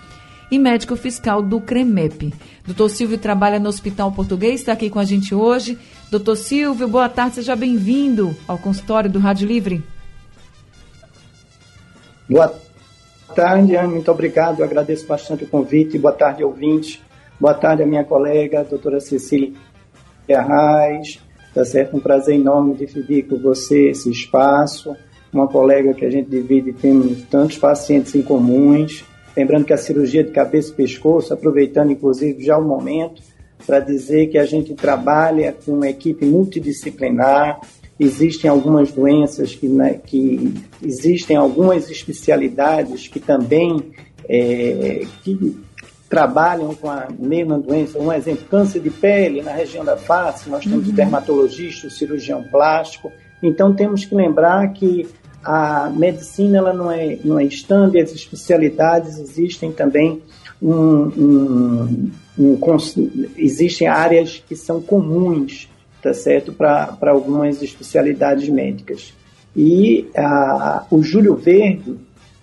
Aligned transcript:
e 0.50 0.58
médico 0.58 0.96
fiscal 0.96 1.42
do 1.42 1.60
CREMEP. 1.60 2.32
Doutor 2.66 2.88
Silvio 2.88 3.18
trabalha 3.18 3.58
no 3.58 3.68
Hospital 3.68 4.12
Português, 4.12 4.60
está 4.60 4.72
aqui 4.72 4.90
com 4.90 4.98
a 4.98 5.04
gente 5.04 5.34
hoje. 5.34 5.78
Doutor 6.10 6.36
Silvio, 6.36 6.88
boa 6.88 7.08
tarde, 7.08 7.36
seja 7.36 7.54
bem-vindo 7.54 8.34
ao 8.46 8.56
consultório 8.56 9.10
do 9.10 9.18
Rádio 9.18 9.46
Livre. 9.46 9.82
Boa 12.28 12.54
tarde, 13.34 13.76
muito 13.86 14.10
obrigado, 14.10 14.60
eu 14.60 14.64
agradeço 14.64 15.06
bastante 15.06 15.44
o 15.44 15.48
convite. 15.48 15.98
Boa 15.98 16.14
tarde, 16.14 16.42
ouvinte. 16.42 17.02
Boa 17.38 17.54
tarde, 17.54 17.82
a 17.82 17.86
minha 17.86 18.04
colega, 18.04 18.64
doutora 18.64 19.00
Cecília 19.00 19.52
Arraes. 20.30 21.20
Tá 21.54 21.64
certo? 21.64 21.96
Um 21.96 22.00
prazer 22.00 22.36
enorme 22.36 22.74
dividir 22.74 23.26
com 23.26 23.38
você 23.38 23.90
esse 23.90 24.10
espaço. 24.10 24.96
Uma 25.32 25.46
colega 25.46 25.92
que 25.92 26.04
a 26.04 26.10
gente 26.10 26.30
divide, 26.30 26.72
temos 26.72 27.22
tantos 27.24 27.58
pacientes 27.58 28.14
em 28.14 28.22
comuns 28.22 29.04
Lembrando 29.38 29.66
que 29.66 29.72
a 29.72 29.76
cirurgia 29.76 30.24
de 30.24 30.32
cabeça 30.32 30.72
e 30.72 30.74
pescoço, 30.74 31.32
aproveitando 31.32 31.92
inclusive 31.92 32.44
já 32.44 32.58
o 32.58 32.64
momento, 32.64 33.22
para 33.66 33.80
dizer 33.80 34.28
que 34.28 34.38
a 34.38 34.44
gente 34.44 34.74
trabalha 34.74 35.54
com 35.64 35.72
uma 35.72 35.88
equipe 35.88 36.24
multidisciplinar, 36.24 37.60
existem 37.98 38.48
algumas 38.48 38.92
doenças 38.92 39.54
que, 39.54 39.66
né, 39.66 40.00
que 40.04 40.54
existem 40.82 41.36
algumas 41.36 41.90
especialidades 41.90 43.08
que 43.08 43.18
também 43.18 43.92
é, 44.28 45.04
que 45.22 45.56
trabalham 46.08 46.74
com 46.74 46.88
a 46.88 47.08
mesma 47.18 47.58
doença. 47.58 47.98
Um 47.98 48.12
exemplo, 48.12 48.46
câncer 48.50 48.80
de 48.80 48.90
pele 48.90 49.42
na 49.42 49.52
região 49.52 49.84
da 49.84 49.96
face, 49.96 50.48
nós 50.48 50.64
temos 50.64 50.86
uhum. 50.86 50.92
o 50.92 50.96
dermatologista, 50.96 51.86
o 51.86 51.90
cirurgião 51.90 52.42
plástico. 52.44 53.12
Então 53.42 53.74
temos 53.74 54.04
que 54.04 54.14
lembrar 54.14 54.72
que 54.72 55.06
a 55.44 55.90
medicina 55.90 56.58
ela 56.58 56.72
não 56.72 56.90
é, 56.90 57.18
não 57.24 57.38
é 57.38 57.44
stand, 57.44 57.92
as 58.00 58.12
especialidades 58.12 59.18
existem 59.18 59.70
também 59.70 60.22
um, 60.60 60.72
um, 60.74 62.10
um, 62.38 62.58
existem 63.36 63.88
áreas 63.88 64.42
que 64.46 64.54
são 64.54 64.80
comuns, 64.80 65.68
tá 66.02 66.14
certo, 66.14 66.52
para 66.52 66.96
algumas 67.02 67.60
especialidades 67.62 68.48
médicas. 68.48 69.12
E 69.56 70.06
a, 70.14 70.86
o 70.90 71.02
Júlio 71.02 71.34
Verde, 71.34 71.96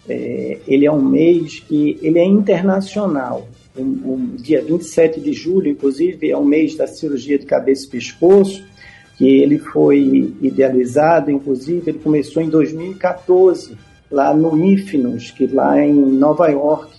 é, 0.08 0.58
ele 0.68 0.86
é 0.86 0.92
um 0.92 1.02
mês 1.02 1.60
que 1.60 1.98
ele 2.02 2.20
é 2.20 2.26
internacional. 2.26 3.48
O, 3.78 4.18
dia 4.38 4.62
27 4.62 5.20
de 5.20 5.34
julho, 5.34 5.70
inclusive, 5.70 6.30
é 6.30 6.38
o 6.38 6.46
mês 6.46 6.76
da 6.76 6.88
cirurgia 6.88 7.38
de 7.38 7.46
cabeça 7.46 7.86
e 7.86 7.90
pescoço, 7.90 8.64
que 9.18 9.26
ele 9.26 9.58
foi 9.58 10.34
idealizado, 10.42 11.32
inclusive, 11.32 11.90
ele 11.90 12.00
começou 12.00 12.44
em 12.44 12.50
2014, 12.50 13.78
lá 14.12 14.34
no 14.34 14.64
IFNUS, 14.66 15.32
que 15.32 15.48
lá 15.48 15.82
em 15.82 15.94
Nova 15.94 16.48
York. 16.48 16.94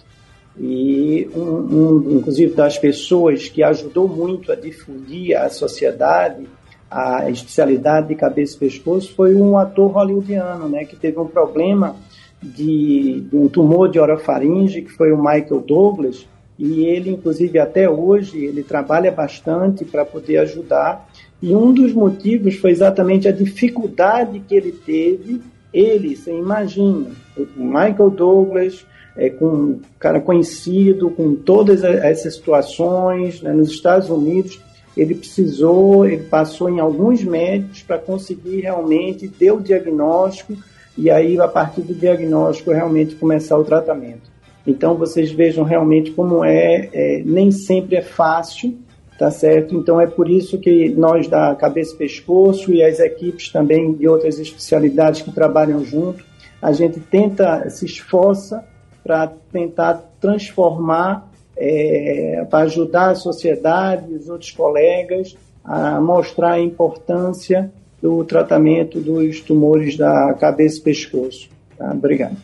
E, 0.58 1.28
um, 1.34 1.40
um, 1.40 2.18
inclusive, 2.18 2.54
das 2.54 2.78
pessoas 2.78 3.48
que 3.48 3.62
ajudou 3.62 4.08
muito 4.08 4.50
a 4.50 4.54
difundir 4.54 5.36
à 5.36 5.48
sociedade 5.50 6.46
a 6.90 7.28
especialidade 7.28 8.08
de 8.08 8.14
cabeça 8.14 8.56
e 8.56 8.60
pescoço 8.60 9.12
foi 9.14 9.34
um 9.34 9.58
ator 9.58 9.90
hollywoodiano, 9.90 10.68
né, 10.68 10.84
que 10.84 10.94
teve 10.94 11.18
um 11.18 11.26
problema 11.26 11.96
de, 12.40 13.26
de 13.28 13.36
um 13.36 13.48
tumor 13.48 13.90
de 13.90 13.98
orofaringe, 13.98 14.82
que 14.82 14.92
foi 14.92 15.12
o 15.12 15.18
Michael 15.18 15.64
Douglas, 15.66 16.26
e 16.58 16.84
ele, 16.84 17.10
inclusive, 17.10 17.58
até 17.58 17.90
hoje, 17.90 18.44
ele 18.44 18.62
trabalha 18.62 19.10
bastante 19.10 19.84
para 19.84 20.04
poder 20.04 20.38
ajudar 20.38 21.06
e 21.42 21.54
um 21.54 21.72
dos 21.72 21.92
motivos 21.92 22.56
foi 22.56 22.70
exatamente 22.70 23.28
a 23.28 23.32
dificuldade 23.32 24.40
que 24.40 24.54
ele 24.54 24.72
teve. 24.72 25.42
Ele, 25.72 26.16
você 26.16 26.32
imagina, 26.32 27.10
o 27.36 27.62
Michael 27.62 28.10
Douglas, 28.10 28.86
é, 29.16 29.30
com 29.30 29.46
um 29.46 29.80
cara 29.98 30.20
conhecido, 30.20 31.10
com 31.10 31.34
todas 31.34 31.82
essas 31.82 32.34
situações 32.34 33.40
né, 33.42 33.52
nos 33.52 33.70
Estados 33.70 34.10
Unidos, 34.10 34.60
ele 34.96 35.14
precisou, 35.14 36.06
ele 36.06 36.24
passou 36.24 36.70
em 36.70 36.80
alguns 36.80 37.22
médicos 37.22 37.82
para 37.82 37.98
conseguir 37.98 38.60
realmente 38.60 39.28
ter 39.28 39.52
o 39.52 39.60
diagnóstico 39.60 40.54
e 40.96 41.10
aí, 41.10 41.38
a 41.38 41.46
partir 41.46 41.82
do 41.82 41.94
diagnóstico, 41.94 42.70
realmente 42.72 43.14
começar 43.16 43.58
o 43.58 43.64
tratamento. 43.64 44.30
Então, 44.66 44.96
vocês 44.96 45.30
vejam 45.30 45.62
realmente 45.62 46.10
como 46.12 46.42
é, 46.42 46.88
é 46.92 47.22
nem 47.24 47.50
sempre 47.50 47.96
é 47.96 48.02
fácil, 48.02 48.78
tá 49.18 49.30
certo? 49.30 49.74
Então 49.74 50.00
é 50.00 50.06
por 50.06 50.28
isso 50.28 50.58
que 50.58 50.90
nós 50.90 51.26
da 51.26 51.54
Cabeça 51.54 51.94
e 51.94 51.98
Pescoço 51.98 52.72
e 52.72 52.82
as 52.82 52.98
equipes 52.98 53.50
também 53.50 53.94
de 53.94 54.06
outras 54.06 54.38
especialidades 54.38 55.22
que 55.22 55.32
trabalham 55.32 55.84
junto, 55.84 56.24
a 56.60 56.72
gente 56.72 57.00
tenta, 57.00 57.68
se 57.70 57.86
esforça 57.86 58.64
para 59.06 59.32
tentar 59.52 60.02
transformar, 60.20 61.30
é, 61.56 62.44
para 62.50 62.64
ajudar 62.64 63.10
a 63.10 63.14
sociedade 63.14 64.12
os 64.12 64.28
outros 64.28 64.50
colegas 64.50 65.36
a 65.64 66.00
mostrar 66.00 66.54
a 66.54 66.60
importância 66.60 67.70
do 68.02 68.24
tratamento 68.24 69.00
dos 69.00 69.40
tumores 69.40 69.96
da 69.96 70.34
cabeça 70.34 70.78
e 70.78 70.82
pescoço. 70.82 71.48
Tá? 71.78 71.90
Obrigado. 71.92 72.36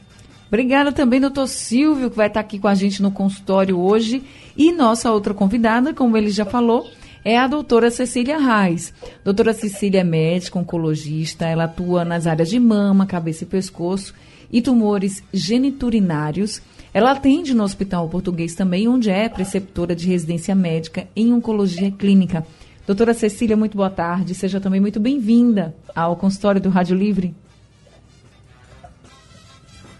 Obrigada 0.47 0.93
também, 0.93 1.21
doutor 1.21 1.47
Silvio, 1.47 2.11
que 2.11 2.17
vai 2.17 2.27
estar 2.27 2.41
aqui 2.41 2.59
com 2.59 2.69
a 2.69 2.75
gente 2.75 3.03
no 3.03 3.11
consultório 3.11 3.79
hoje. 3.79 4.23
E 4.57 4.71
nossa 4.71 5.11
outra 5.11 5.35
convidada, 5.35 5.95
como 5.95 6.17
ele 6.17 6.31
já 6.31 6.45
falou, 6.45 6.87
é 7.25 7.39
a 7.39 7.47
doutora 7.47 7.91
Cecília 7.91 8.39
Reis. 8.39 8.93
Doutora 9.25 9.53
Cecília 9.53 10.01
é 10.01 10.05
médica, 10.05 10.59
oncologista, 10.59 11.47
ela 11.47 11.65
atua 11.65 12.05
nas 12.05 12.27
áreas 12.27 12.51
de 12.51 12.61
mama, 12.61 13.07
cabeça 13.07 13.45
e 13.45 13.47
pescoço 13.47 14.15
e 14.53 14.61
tumores 14.61 15.23
geniturinários. 15.33 16.61
Ela 16.93 17.13
atende 17.13 17.55
no 17.55 17.65
Hospital 17.65 18.09
Português 18.09 18.55
também, 18.55 18.87
onde 18.87 19.09
é 19.09 19.29
preceptora 19.29 19.97
de 19.97 20.07
residência 20.07 20.55
médica 20.55 21.09
em 21.17 21.33
oncologia 21.33 21.91
clínica. 21.91 22.47
Doutora 22.87 23.15
Cecília, 23.15 23.57
muito 23.57 23.77
boa 23.77 23.89
tarde. 23.89 24.35
Seja 24.35 24.61
também 24.61 24.81
muito 24.81 25.01
bem-vinda 25.01 25.75
ao 25.95 26.17
consultório 26.17 26.61
do 26.61 26.69
Rádio 26.69 26.97
Livre. 26.97 27.35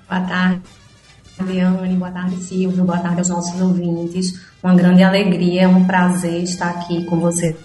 Boa 0.09 0.21
tarde, 0.21 0.63
Anne. 1.41 1.97
Boa 1.97 2.11
tarde, 2.11 2.37
Silvio. 2.37 2.85
Boa 2.85 2.99
tarde 2.99 3.19
aos 3.19 3.29
nossos 3.29 3.59
ouvintes. 3.61 4.39
Uma 4.63 4.75
grande 4.75 5.03
alegria, 5.03 5.69
um 5.69 5.85
prazer 5.85 6.43
estar 6.43 6.71
aqui 6.71 7.05
com 7.05 7.19
vocês 7.19 7.57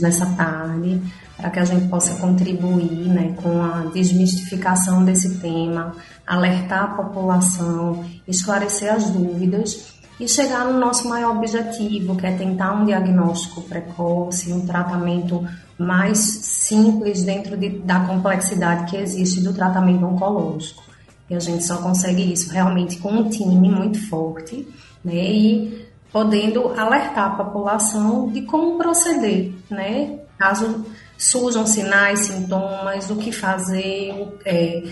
nessa 0.00 0.26
tarde, 0.26 1.00
para 1.36 1.50
que 1.50 1.58
a 1.58 1.64
gente 1.64 1.88
possa 1.88 2.14
contribuir 2.20 3.08
né, 3.08 3.34
com 3.42 3.62
a 3.62 3.86
desmistificação 3.92 5.04
desse 5.04 5.38
tema, 5.38 5.92
alertar 6.26 6.84
a 6.84 6.88
população, 6.88 8.04
esclarecer 8.26 8.92
as 8.92 9.10
dúvidas 9.10 9.94
e 10.18 10.28
chegar 10.28 10.64
no 10.64 10.78
nosso 10.78 11.08
maior 11.08 11.36
objetivo, 11.36 12.16
que 12.16 12.26
é 12.26 12.36
tentar 12.36 12.72
um 12.72 12.84
diagnóstico 12.84 13.62
precoce, 13.62 14.52
um 14.52 14.64
tratamento 14.64 15.46
mais 15.76 16.18
simples 16.18 17.24
dentro 17.24 17.56
de, 17.56 17.70
da 17.80 18.00
complexidade 18.00 18.90
que 18.90 18.96
existe 18.96 19.40
do 19.40 19.52
tratamento 19.52 20.04
oncológico. 20.04 20.84
E 21.28 21.34
a 21.34 21.40
gente 21.40 21.64
só 21.64 21.78
consegue 21.78 22.32
isso 22.32 22.52
realmente 22.52 22.98
com 22.98 23.10
um 23.10 23.28
time 23.28 23.68
muito 23.68 23.98
forte, 24.08 24.68
né? 25.04 25.14
E 25.14 25.84
podendo 26.12 26.68
alertar 26.78 27.32
a 27.32 27.44
população 27.44 28.28
de 28.28 28.42
como 28.42 28.78
proceder, 28.78 29.52
né? 29.68 30.20
Caso 30.38 30.84
surjam 31.16 31.66
sinais, 31.66 32.20
sintomas, 32.20 33.10
o 33.10 33.16
que 33.16 33.32
fazer, 33.32 34.14
é, 34.44 34.82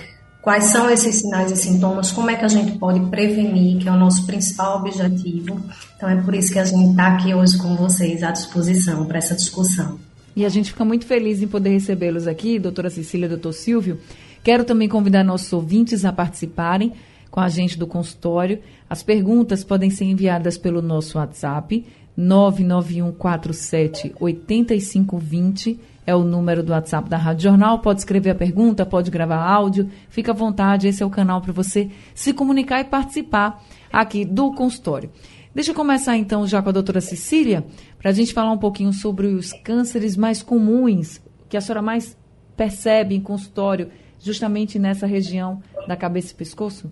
quais 0.40 0.64
são 0.64 0.90
esses 0.90 1.16
sinais 1.16 1.52
e 1.52 1.56
sintomas, 1.56 2.10
como 2.10 2.30
é 2.30 2.36
que 2.36 2.44
a 2.44 2.48
gente 2.48 2.78
pode 2.78 3.00
prevenir, 3.08 3.78
que 3.78 3.88
é 3.88 3.92
o 3.92 3.96
nosso 3.96 4.26
principal 4.26 4.78
objetivo. 4.78 5.60
Então 5.96 6.08
é 6.08 6.16
por 6.20 6.34
isso 6.34 6.52
que 6.52 6.58
a 6.58 6.64
gente 6.64 6.90
está 6.90 7.08
aqui 7.08 7.32
hoje 7.34 7.56
com 7.58 7.76
vocês 7.76 8.22
à 8.22 8.30
disposição 8.30 9.06
para 9.06 9.18
essa 9.18 9.34
discussão. 9.34 9.98
E 10.34 10.44
a 10.46 10.48
gente 10.48 10.70
fica 10.70 10.84
muito 10.84 11.06
feliz 11.06 11.42
em 11.42 11.48
poder 11.48 11.70
recebê-los 11.70 12.26
aqui, 12.26 12.58
doutora 12.58 12.90
Cecília 12.90 13.28
doutor 13.28 13.52
Silvio. 13.52 14.00
Quero 14.42 14.64
também 14.64 14.88
convidar 14.88 15.22
nossos 15.22 15.52
ouvintes 15.52 16.04
a 16.04 16.12
participarem 16.12 16.92
com 17.30 17.38
a 17.38 17.48
gente 17.48 17.78
do 17.78 17.86
consultório. 17.86 18.58
As 18.90 19.02
perguntas 19.02 19.62
podem 19.62 19.90
ser 19.90 20.06
enviadas 20.06 20.58
pelo 20.58 20.82
nosso 20.82 21.18
WhatsApp, 21.18 21.86
99147 22.16 24.14
8520 24.18 25.91
é 26.06 26.14
o 26.14 26.24
número 26.24 26.62
do 26.62 26.72
WhatsApp 26.72 27.08
da 27.08 27.16
Rádio 27.16 27.44
Jornal. 27.44 27.78
Pode 27.78 28.00
escrever 28.00 28.30
a 28.30 28.34
pergunta, 28.34 28.84
pode 28.84 29.10
gravar 29.10 29.44
áudio, 29.44 29.88
fica 30.08 30.32
à 30.32 30.34
vontade. 30.34 30.88
Esse 30.88 31.02
é 31.02 31.06
o 31.06 31.10
canal 31.10 31.40
para 31.40 31.52
você 31.52 31.90
se 32.14 32.32
comunicar 32.32 32.80
e 32.80 32.84
participar 32.84 33.62
aqui 33.92 34.24
do 34.24 34.52
consultório. 34.52 35.10
Deixa 35.54 35.70
eu 35.70 35.74
começar 35.74 36.16
então 36.16 36.46
já 36.46 36.62
com 36.62 36.70
a 36.70 36.72
doutora 36.72 37.00
Cecília, 37.00 37.64
para 37.98 38.10
a 38.10 38.12
gente 38.12 38.32
falar 38.32 38.52
um 38.52 38.58
pouquinho 38.58 38.92
sobre 38.92 39.26
os 39.26 39.52
cânceres 39.52 40.16
mais 40.16 40.42
comuns, 40.42 41.20
que 41.48 41.56
a 41.56 41.60
senhora 41.60 41.82
mais 41.82 42.16
percebe 42.56 43.14
em 43.14 43.20
consultório, 43.20 43.90
justamente 44.18 44.78
nessa 44.78 45.06
região 45.06 45.62
da 45.86 45.96
cabeça 45.96 46.32
e 46.32 46.36
pescoço. 46.36 46.90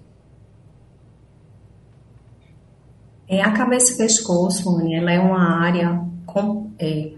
É, 3.26 3.40
a 3.40 3.52
cabeça 3.52 3.94
e 3.94 3.96
pescoço, 3.96 4.68
Anny, 4.76 4.96
ela 4.96 5.12
é 5.12 5.20
uma 5.20 5.64
área 5.64 6.04
com, 6.26 6.72
é, 6.78 7.12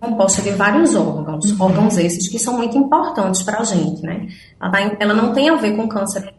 composta 0.00 0.40
de 0.40 0.50
vários 0.52 0.94
órgãos, 0.94 1.52
uhum. 1.52 1.62
órgãos 1.64 1.98
esses 1.98 2.28
que 2.28 2.38
são 2.38 2.56
muito 2.56 2.76
importantes 2.78 3.42
para 3.42 3.60
a 3.60 3.64
gente, 3.64 4.02
né? 4.02 4.26
Ela, 4.60 4.96
ela, 4.98 5.14
não 5.14 5.32
tem 5.32 5.50
a 5.50 5.56
ver 5.56 5.76
com 5.76 5.86
câncer 5.86 6.34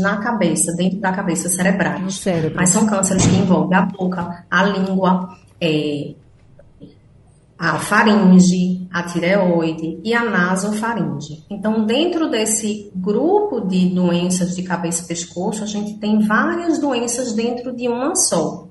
na 0.00 0.18
cabeça, 0.18 0.74
dentro 0.76 0.98
da 0.98 1.12
cabeça 1.12 1.48
cerebral, 1.48 2.00
mas 2.54 2.68
são 2.68 2.86
cânceres 2.86 3.24
que 3.24 3.36
envolvem 3.36 3.78
a 3.78 3.82
boca, 3.82 4.44
a 4.50 4.62
língua, 4.64 5.36
é, 5.60 6.14
a 7.58 7.78
faringe, 7.78 8.86
a 8.90 9.02
tireoide 9.04 10.00
e 10.02 10.12
a 10.12 10.24
nasofaringe. 10.24 11.44
Então, 11.48 11.86
dentro 11.86 12.28
desse 12.28 12.90
grupo 12.94 13.60
de 13.60 13.90
doenças 13.90 14.56
de 14.56 14.62
cabeça 14.62 15.04
e 15.04 15.06
pescoço, 15.06 15.62
a 15.62 15.66
gente 15.66 15.98
tem 15.98 16.20
várias 16.26 16.78
doenças 16.78 17.32
dentro 17.32 17.74
de 17.74 17.88
uma 17.88 18.14
só, 18.16 18.66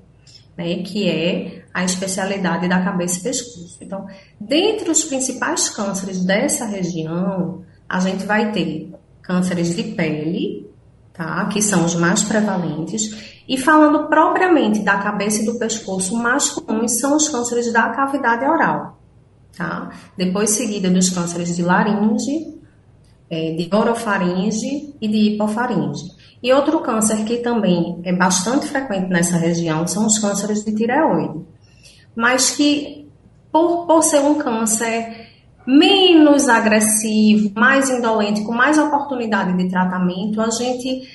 né, 0.56 0.82
que 0.82 1.08
é 1.08 1.59
a 1.72 1.84
especialidade 1.84 2.68
da 2.68 2.82
cabeça 2.82 3.20
e 3.20 3.22
pescoço. 3.22 3.78
Então, 3.80 4.06
dentre 4.40 4.90
os 4.90 5.04
principais 5.04 5.68
cânceres 5.68 6.24
dessa 6.24 6.66
região, 6.66 7.62
a 7.88 8.00
gente 8.00 8.24
vai 8.24 8.52
ter 8.52 8.92
cânceres 9.22 9.74
de 9.76 9.82
pele, 9.82 10.68
tá? 11.12 11.46
Que 11.46 11.62
são 11.62 11.84
os 11.84 11.94
mais 11.94 12.22
prevalentes. 12.22 13.42
E 13.48 13.56
falando 13.56 14.08
propriamente 14.08 14.80
da 14.80 14.98
cabeça 14.98 15.42
e 15.42 15.46
do 15.46 15.58
pescoço, 15.58 16.16
mais 16.16 16.50
comuns 16.50 16.98
são 16.98 17.16
os 17.16 17.28
cânceres 17.28 17.72
da 17.72 17.88
cavidade 17.90 18.44
oral, 18.44 18.98
tá? 19.56 19.90
Depois 20.16 20.50
seguida 20.50 20.90
dos 20.90 21.10
cânceres 21.10 21.54
de 21.54 21.62
laringe, 21.62 22.58
é, 23.28 23.52
de 23.54 23.68
orofaringe 23.72 24.94
e 25.00 25.08
de 25.08 25.34
hipofaringe. 25.34 26.18
E 26.42 26.52
outro 26.52 26.80
câncer 26.80 27.24
que 27.24 27.38
também 27.38 28.00
é 28.02 28.12
bastante 28.12 28.66
frequente 28.66 29.08
nessa 29.08 29.36
região 29.36 29.86
são 29.86 30.06
os 30.06 30.18
cânceres 30.18 30.64
de 30.64 30.74
tireoide 30.74 31.44
mas 32.20 32.50
que, 32.50 33.08
por, 33.50 33.86
por 33.86 34.02
ser 34.02 34.20
um 34.20 34.34
câncer 34.34 35.28
menos 35.66 36.50
agressivo, 36.50 37.50
mais 37.54 37.88
indolente, 37.88 38.44
com 38.44 38.52
mais 38.52 38.78
oportunidade 38.78 39.56
de 39.56 39.70
tratamento, 39.70 40.38
a 40.38 40.50
gente 40.50 41.08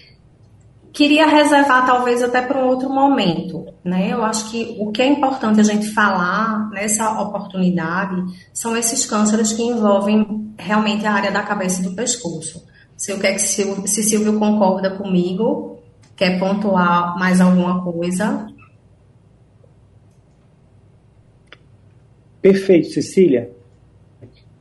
queria 0.92 1.28
reservar 1.28 1.86
talvez 1.86 2.24
até 2.24 2.42
para 2.42 2.58
um 2.60 2.68
outro 2.68 2.90
momento, 2.90 3.68
né? 3.84 4.10
Eu 4.12 4.24
acho 4.24 4.50
que 4.50 4.78
o 4.80 4.92
que 4.92 5.04
é 5.04 5.08
importante 5.08 5.60
a 5.60 5.64
gente 5.64 5.92
falar 5.92 6.72
nessa 6.72 7.22
oportunidade 7.22 8.16
são 8.52 8.76
esses 8.76 9.06
cânceres 9.06 9.54
que 9.54 9.62
envolvem 9.62 10.56
realmente 10.58 11.06
a 11.06 11.14
área 11.14 11.32
da 11.32 11.44
cabeça 11.44 11.82
e 11.82 11.84
do 11.84 11.96
pescoço. 11.96 12.66
Se 12.98 13.14
o 13.14 13.20
que 13.20 13.28
é 13.28 13.34
que 13.34 13.42
Silvio, 13.42 13.88
se 13.88 14.02
Silvio 14.02 14.40
concorda 14.40 14.90
comigo, 14.92 15.78
quer 16.16 16.40
pontuar 16.40 17.16
mais 17.20 17.40
alguma 17.42 17.84
coisa? 17.84 18.48
Perfeito, 22.46 22.90
Cecília. 22.90 23.50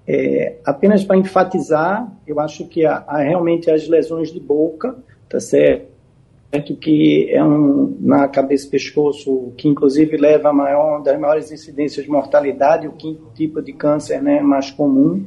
É, 0.08 0.56
apenas 0.64 1.04
para 1.04 1.19
enfatizar, 1.19 2.10
eu 2.26 2.40
acho 2.40 2.66
que 2.66 2.86
há, 2.86 3.04
há, 3.06 3.19
realmente 3.19 3.70
as 3.70 3.86
lesões 3.86 4.32
de 4.32 4.40
boca, 4.40 4.96
tá 5.28 5.38
certo? 5.38 5.84
Que 6.81 7.28
é 7.31 7.44
um 7.44 7.94
na 8.00 8.26
cabeça 8.26 8.66
e 8.66 8.70
pescoço, 8.70 9.52
que 9.58 9.69
inclusive 9.69 10.16
leva 10.16 10.48
a 10.48 10.52
maior 10.54 11.02
das 11.02 11.20
maiores 11.20 11.52
incidências 11.52 12.06
de 12.06 12.10
mortalidade, 12.10 12.88
o 12.88 12.92
quinto 12.92 13.31
tipo 13.34 13.60
de 13.60 13.75
câncer, 13.75 14.22
né, 14.22 14.40
mais 14.40 14.70
comum, 14.70 15.22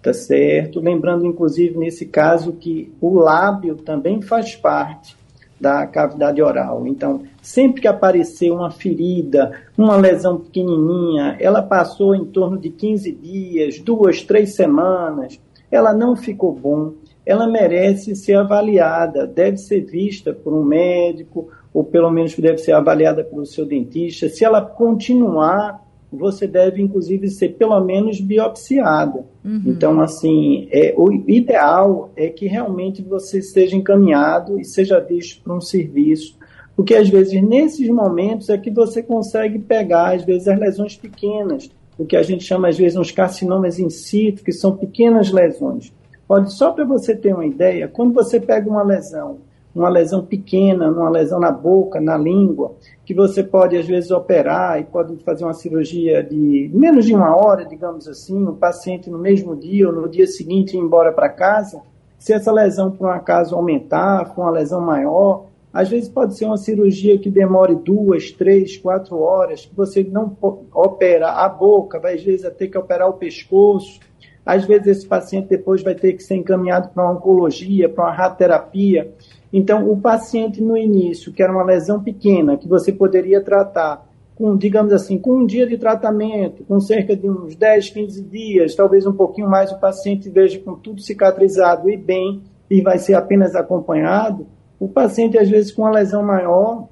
tá 0.00 0.14
certo? 0.14 0.80
Lembrando 0.80 1.26
inclusive 1.26 1.76
nesse 1.76 2.06
caso 2.06 2.54
que 2.54 2.90
o 2.98 3.12
lábio 3.12 3.76
também 3.76 4.22
faz 4.22 4.56
parte 4.56 5.19
da 5.60 5.86
cavidade 5.86 6.40
oral. 6.40 6.86
Então, 6.86 7.22
sempre 7.42 7.82
que 7.82 7.88
aparecer 7.88 8.50
uma 8.50 8.70
ferida, 8.70 9.52
uma 9.76 9.96
lesão 9.96 10.38
pequenininha, 10.38 11.36
ela 11.38 11.62
passou 11.62 12.14
em 12.14 12.24
torno 12.24 12.58
de 12.58 12.70
15 12.70 13.12
dias, 13.12 13.78
duas, 13.78 14.22
três 14.22 14.54
semanas, 14.54 15.38
ela 15.70 15.92
não 15.92 16.16
ficou 16.16 16.52
bom, 16.52 16.94
ela 17.24 17.46
merece 17.46 18.16
ser 18.16 18.36
avaliada, 18.36 19.26
deve 19.26 19.58
ser 19.58 19.82
vista 19.82 20.32
por 20.32 20.52
um 20.52 20.64
médico, 20.64 21.48
ou 21.72 21.84
pelo 21.84 22.10
menos 22.10 22.34
deve 22.36 22.58
ser 22.58 22.72
avaliada 22.72 23.22
pelo 23.22 23.46
seu 23.46 23.64
dentista. 23.64 24.28
Se 24.28 24.44
ela 24.44 24.60
continuar 24.60 25.79
você 26.16 26.46
deve, 26.46 26.82
inclusive, 26.82 27.28
ser 27.28 27.50
pelo 27.50 27.78
menos 27.80 28.20
biopsiada. 28.20 29.24
Uhum. 29.44 29.62
Então, 29.66 30.00
assim, 30.00 30.68
é, 30.70 30.92
o 30.96 31.12
ideal 31.30 32.10
é 32.16 32.28
que 32.28 32.46
realmente 32.46 33.02
você 33.02 33.40
seja 33.40 33.76
encaminhado 33.76 34.58
e 34.58 34.64
seja 34.64 34.98
visto 35.00 35.42
para 35.42 35.54
um 35.54 35.60
serviço, 35.60 36.36
porque 36.74 36.94
às 36.94 37.08
vezes 37.08 37.40
nesses 37.42 37.88
momentos 37.88 38.48
é 38.48 38.58
que 38.58 38.70
você 38.70 39.02
consegue 39.02 39.58
pegar, 39.58 40.14
às 40.14 40.24
vezes, 40.24 40.48
as 40.48 40.58
lesões 40.58 40.96
pequenas, 40.96 41.70
o 41.98 42.04
que 42.04 42.16
a 42.16 42.22
gente 42.22 42.42
chama, 42.42 42.68
às 42.68 42.78
vezes, 42.78 42.96
uns 42.96 43.10
carcinomas 43.10 43.78
in 43.78 43.90
situ, 43.90 44.42
que 44.42 44.52
são 44.52 44.76
pequenas 44.76 45.30
lesões. 45.30 45.92
Pode, 46.26 46.52
só 46.54 46.72
para 46.72 46.84
você 46.84 47.14
ter 47.14 47.34
uma 47.34 47.46
ideia, 47.46 47.88
quando 47.88 48.14
você 48.14 48.40
pega 48.40 48.68
uma 48.68 48.82
lesão 48.82 49.38
uma 49.74 49.88
lesão 49.88 50.24
pequena, 50.24 50.90
uma 50.90 51.10
lesão 51.10 51.38
na 51.38 51.52
boca, 51.52 52.00
na 52.00 52.16
língua, 52.16 52.74
que 53.04 53.14
você 53.14 53.42
pode 53.42 53.76
às 53.76 53.86
vezes 53.86 54.10
operar 54.10 54.80
e 54.80 54.84
pode 54.84 55.16
fazer 55.24 55.44
uma 55.44 55.54
cirurgia 55.54 56.22
de 56.22 56.70
menos 56.74 57.04
de 57.04 57.14
uma 57.14 57.34
hora, 57.36 57.64
digamos 57.64 58.08
assim, 58.08 58.44
o 58.44 58.54
paciente 58.54 59.08
no 59.08 59.18
mesmo 59.18 59.56
dia 59.56 59.88
ou 59.88 59.94
no 59.94 60.08
dia 60.08 60.26
seguinte 60.26 60.76
ir 60.76 60.80
embora 60.80 61.12
para 61.12 61.28
casa. 61.28 61.80
Se 62.18 62.32
essa 62.32 62.52
lesão 62.52 62.90
por 62.90 63.06
um 63.06 63.10
acaso 63.10 63.54
aumentar, 63.54 64.34
for 64.34 64.42
uma 64.42 64.50
lesão 64.50 64.80
maior, 64.80 65.46
às 65.72 65.88
vezes 65.88 66.08
pode 66.08 66.36
ser 66.36 66.46
uma 66.46 66.56
cirurgia 66.56 67.16
que 67.16 67.30
demore 67.30 67.76
duas, 67.76 68.32
três, 68.32 68.76
quatro 68.76 69.18
horas, 69.20 69.66
que 69.66 69.74
você 69.74 70.02
não 70.02 70.36
opera 70.74 71.30
a 71.30 71.48
boca, 71.48 72.00
vai 72.00 72.14
às 72.14 72.22
vezes 72.22 72.50
ter 72.54 72.68
que 72.68 72.76
operar 72.76 73.08
o 73.08 73.14
pescoço. 73.14 74.00
Às 74.44 74.64
vezes 74.64 74.86
esse 74.88 75.06
paciente 75.06 75.48
depois 75.48 75.82
vai 75.82 75.94
ter 75.94 76.14
que 76.14 76.22
ser 76.22 76.34
encaminhado 76.34 76.88
para 76.88 77.04
uma 77.04 77.12
oncologia, 77.12 77.88
para 77.88 78.04
uma 78.04 78.12
radioterapia. 78.12 79.12
Então, 79.52 79.90
o 79.90 80.00
paciente 80.00 80.62
no 80.62 80.76
início, 80.76 81.32
que 81.32 81.42
era 81.42 81.52
uma 81.52 81.64
lesão 81.64 82.02
pequena, 82.02 82.56
que 82.56 82.68
você 82.68 82.92
poderia 82.92 83.42
tratar 83.42 84.08
com, 84.36 84.56
digamos 84.56 84.92
assim, 84.92 85.18
com 85.18 85.38
um 85.38 85.46
dia 85.46 85.66
de 85.66 85.76
tratamento, 85.76 86.64
com 86.64 86.80
cerca 86.80 87.14
de 87.14 87.28
uns 87.28 87.54
10, 87.54 87.90
15 87.90 88.22
dias, 88.22 88.74
talvez 88.74 89.06
um 89.06 89.12
pouquinho 89.12 89.48
mais, 89.48 89.70
o 89.70 89.78
paciente 89.78 90.30
veja 90.30 90.58
com 90.60 90.74
tudo 90.74 91.02
cicatrizado 91.02 91.90
e 91.90 91.96
bem, 91.96 92.42
e 92.70 92.80
vai 92.80 92.98
ser 92.98 93.14
apenas 93.14 93.54
acompanhado. 93.54 94.46
O 94.78 94.88
paciente, 94.88 95.36
às 95.36 95.50
vezes, 95.50 95.72
com 95.72 95.82
uma 95.82 95.90
lesão 95.90 96.22
maior, 96.22 96.88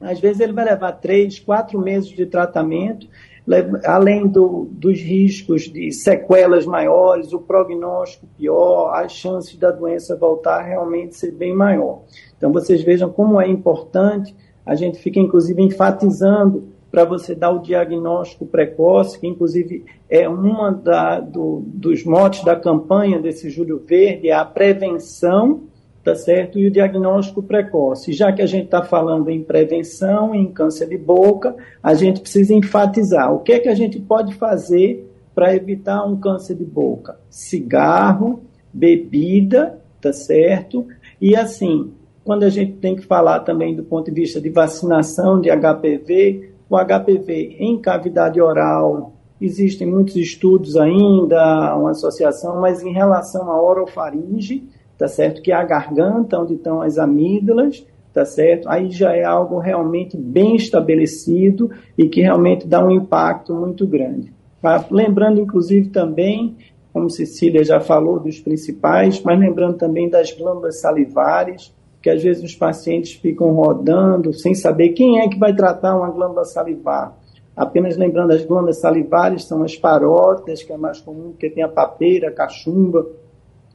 às 0.00 0.20
vezes 0.20 0.40
ele 0.40 0.52
vai 0.52 0.64
levar 0.64 0.92
três, 0.92 1.38
quatro 1.38 1.80
meses 1.80 2.10
de 2.10 2.26
tratamento 2.26 3.06
além 3.84 4.26
do, 4.26 4.68
dos 4.70 5.00
riscos 5.00 5.62
de 5.62 5.90
sequelas 5.90 6.64
maiores, 6.64 7.32
o 7.32 7.40
prognóstico 7.40 8.26
pior, 8.36 8.92
as 8.94 9.12
chances 9.12 9.56
da 9.56 9.70
doença 9.70 10.16
voltar 10.16 10.62
realmente 10.62 11.16
ser 11.16 11.32
bem 11.32 11.54
maior. 11.54 12.02
Então, 12.36 12.52
vocês 12.52 12.82
vejam 12.82 13.10
como 13.10 13.40
é 13.40 13.48
importante, 13.48 14.34
a 14.64 14.74
gente 14.74 14.98
fica 14.98 15.18
inclusive 15.18 15.60
enfatizando 15.60 16.72
para 16.90 17.04
você 17.04 17.34
dar 17.34 17.50
o 17.50 17.58
diagnóstico 17.58 18.46
precoce, 18.46 19.18
que 19.18 19.26
inclusive 19.26 19.84
é 20.08 20.28
uma 20.28 20.70
do, 20.70 21.62
dos 21.64 22.04
motes 22.04 22.44
da 22.44 22.54
campanha 22.54 23.18
desse 23.18 23.48
Júlio 23.48 23.82
Verde, 23.84 24.28
é 24.28 24.34
a 24.34 24.44
prevenção 24.44 25.62
tá 26.02 26.14
certo? 26.14 26.58
E 26.58 26.66
o 26.66 26.70
diagnóstico 26.70 27.42
precoce. 27.42 28.12
Já 28.12 28.32
que 28.32 28.42
a 28.42 28.46
gente 28.46 28.64
está 28.64 28.82
falando 28.82 29.30
em 29.30 29.42
prevenção, 29.42 30.34
em 30.34 30.46
câncer 30.46 30.88
de 30.88 30.98
boca, 30.98 31.54
a 31.82 31.94
gente 31.94 32.20
precisa 32.20 32.54
enfatizar 32.54 33.32
o 33.32 33.40
que 33.40 33.52
é 33.52 33.60
que 33.60 33.68
a 33.68 33.74
gente 33.74 34.00
pode 34.00 34.34
fazer 34.34 35.08
para 35.34 35.54
evitar 35.54 36.04
um 36.04 36.16
câncer 36.16 36.54
de 36.54 36.64
boca. 36.64 37.18
Cigarro, 37.30 38.42
bebida, 38.72 39.80
tá 40.00 40.12
certo? 40.12 40.86
E 41.20 41.36
assim, 41.36 41.92
quando 42.24 42.42
a 42.42 42.48
gente 42.48 42.72
tem 42.74 42.96
que 42.96 43.06
falar 43.06 43.40
também 43.40 43.74
do 43.74 43.84
ponto 43.84 44.10
de 44.10 44.20
vista 44.20 44.40
de 44.40 44.50
vacinação 44.50 45.40
de 45.40 45.50
HPV, 45.50 46.52
o 46.68 46.76
HPV 46.76 47.56
em 47.58 47.78
cavidade 47.78 48.40
oral, 48.40 49.12
existem 49.40 49.86
muitos 49.86 50.16
estudos 50.16 50.76
ainda, 50.76 51.76
uma 51.76 51.90
associação, 51.90 52.60
mas 52.60 52.82
em 52.82 52.92
relação 52.92 53.50
à 53.50 53.60
orofaringe, 53.60 54.68
tá 55.02 55.08
certo? 55.08 55.42
Que 55.42 55.50
é 55.50 55.56
a 55.56 55.64
garganta, 55.64 56.38
onde 56.38 56.54
estão 56.54 56.80
as 56.80 56.96
amígdalas, 56.96 57.84
tá 58.14 58.24
certo? 58.24 58.68
Aí 58.68 58.88
já 58.88 59.12
é 59.12 59.24
algo 59.24 59.58
realmente 59.58 60.16
bem 60.16 60.54
estabelecido 60.54 61.72
e 61.98 62.08
que 62.08 62.20
realmente 62.20 62.68
dá 62.68 62.86
um 62.86 62.92
impacto 62.92 63.52
muito 63.52 63.84
grande. 63.84 64.32
Tá? 64.60 64.86
Lembrando, 64.92 65.40
inclusive, 65.40 65.88
também, 65.88 66.56
como 66.92 67.10
Cecília 67.10 67.64
já 67.64 67.80
falou, 67.80 68.20
dos 68.20 68.38
principais, 68.38 69.20
mas 69.24 69.40
lembrando 69.40 69.76
também 69.76 70.08
das 70.08 70.30
glândulas 70.30 70.80
salivares, 70.80 71.74
que 72.00 72.08
às 72.08 72.22
vezes 72.22 72.44
os 72.44 72.54
pacientes 72.54 73.14
ficam 73.14 73.50
rodando 73.50 74.32
sem 74.32 74.54
saber 74.54 74.90
quem 74.90 75.20
é 75.20 75.28
que 75.28 75.36
vai 75.36 75.52
tratar 75.52 75.96
uma 75.96 76.10
glândula 76.10 76.44
salivar. 76.44 77.18
Apenas 77.56 77.96
lembrando, 77.96 78.30
as 78.32 78.44
glândulas 78.44 78.80
salivares 78.80 79.46
são 79.46 79.64
as 79.64 79.74
parótidas, 79.74 80.62
que 80.62 80.72
é 80.72 80.76
mais 80.76 81.00
comum, 81.00 81.30
porque 81.30 81.50
tem 81.50 81.64
a 81.64 81.68
papeira, 81.68 82.28
a 82.28 82.32
cachumba, 82.32 83.04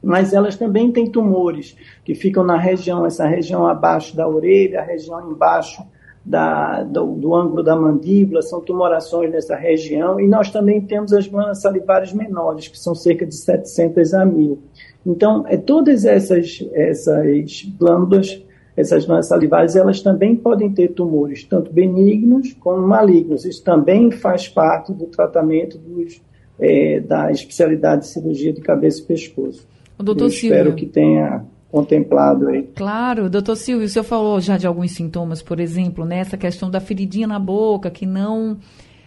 mas 0.02 0.32
elas 0.32 0.56
também 0.56 0.92
têm 0.92 1.10
tumores 1.10 1.76
que 2.04 2.14
ficam 2.14 2.44
na 2.44 2.56
região, 2.56 3.04
essa 3.04 3.26
região 3.26 3.66
abaixo 3.66 4.16
da 4.16 4.28
orelha, 4.28 4.80
a 4.80 4.84
região 4.84 5.30
embaixo 5.30 5.82
da, 6.24 6.82
do, 6.82 7.06
do, 7.14 7.34
ângulo 7.34 7.62
da 7.62 7.74
mandíbula, 7.74 8.42
são 8.42 8.60
tumorações 8.60 9.30
nessa 9.30 9.56
região, 9.56 10.20
e 10.20 10.28
nós 10.28 10.50
também 10.50 10.80
temos 10.80 11.12
as 11.12 11.26
glândulas 11.26 11.62
salivares 11.62 12.12
menores, 12.12 12.68
que 12.68 12.78
são 12.78 12.94
cerca 12.94 13.24
de 13.24 13.34
700 13.34 14.14
a 14.14 14.24
1000. 14.26 14.58
Então, 15.06 15.44
é, 15.48 15.56
todas 15.56 16.04
essas, 16.04 16.62
essas 16.74 17.62
glândulas, 17.78 18.44
essas 18.76 19.06
glândulas 19.06 19.28
salivares, 19.28 19.74
elas 19.74 20.02
também 20.02 20.36
podem 20.36 20.70
ter 20.70 20.88
tumores, 20.88 21.44
tanto 21.44 21.72
benignos 21.72 22.52
como 22.52 22.86
malignos. 22.86 23.46
Isso 23.46 23.64
também 23.64 24.10
faz 24.10 24.48
parte 24.48 24.92
do 24.92 25.06
tratamento 25.06 25.78
dos, 25.78 26.20
é, 26.60 27.00
da 27.00 27.30
especialidade 27.30 28.02
de 28.02 28.08
cirurgia 28.08 28.52
de 28.52 28.60
cabeça 28.60 29.00
e 29.00 29.04
pescoço. 29.04 29.66
O 29.98 30.02
doutor 30.02 30.26
Eu 30.26 30.30
Silvio. 30.30 30.56
espero 30.56 30.74
que 30.76 30.86
tenha 30.86 31.44
contemplado 31.70 32.48
aí. 32.48 32.62
Claro, 32.74 33.28
doutor 33.28 33.56
Silvio, 33.56 33.86
o 33.86 33.88
senhor 33.88 34.04
falou 34.04 34.40
já 34.40 34.56
de 34.56 34.66
alguns 34.66 34.92
sintomas, 34.92 35.42
por 35.42 35.60
exemplo, 35.60 36.04
nessa 36.04 36.36
né, 36.36 36.40
questão 36.40 36.70
da 36.70 36.80
feridinha 36.80 37.26
na 37.26 37.38
boca, 37.38 37.90
que 37.90 38.06
não 38.06 38.58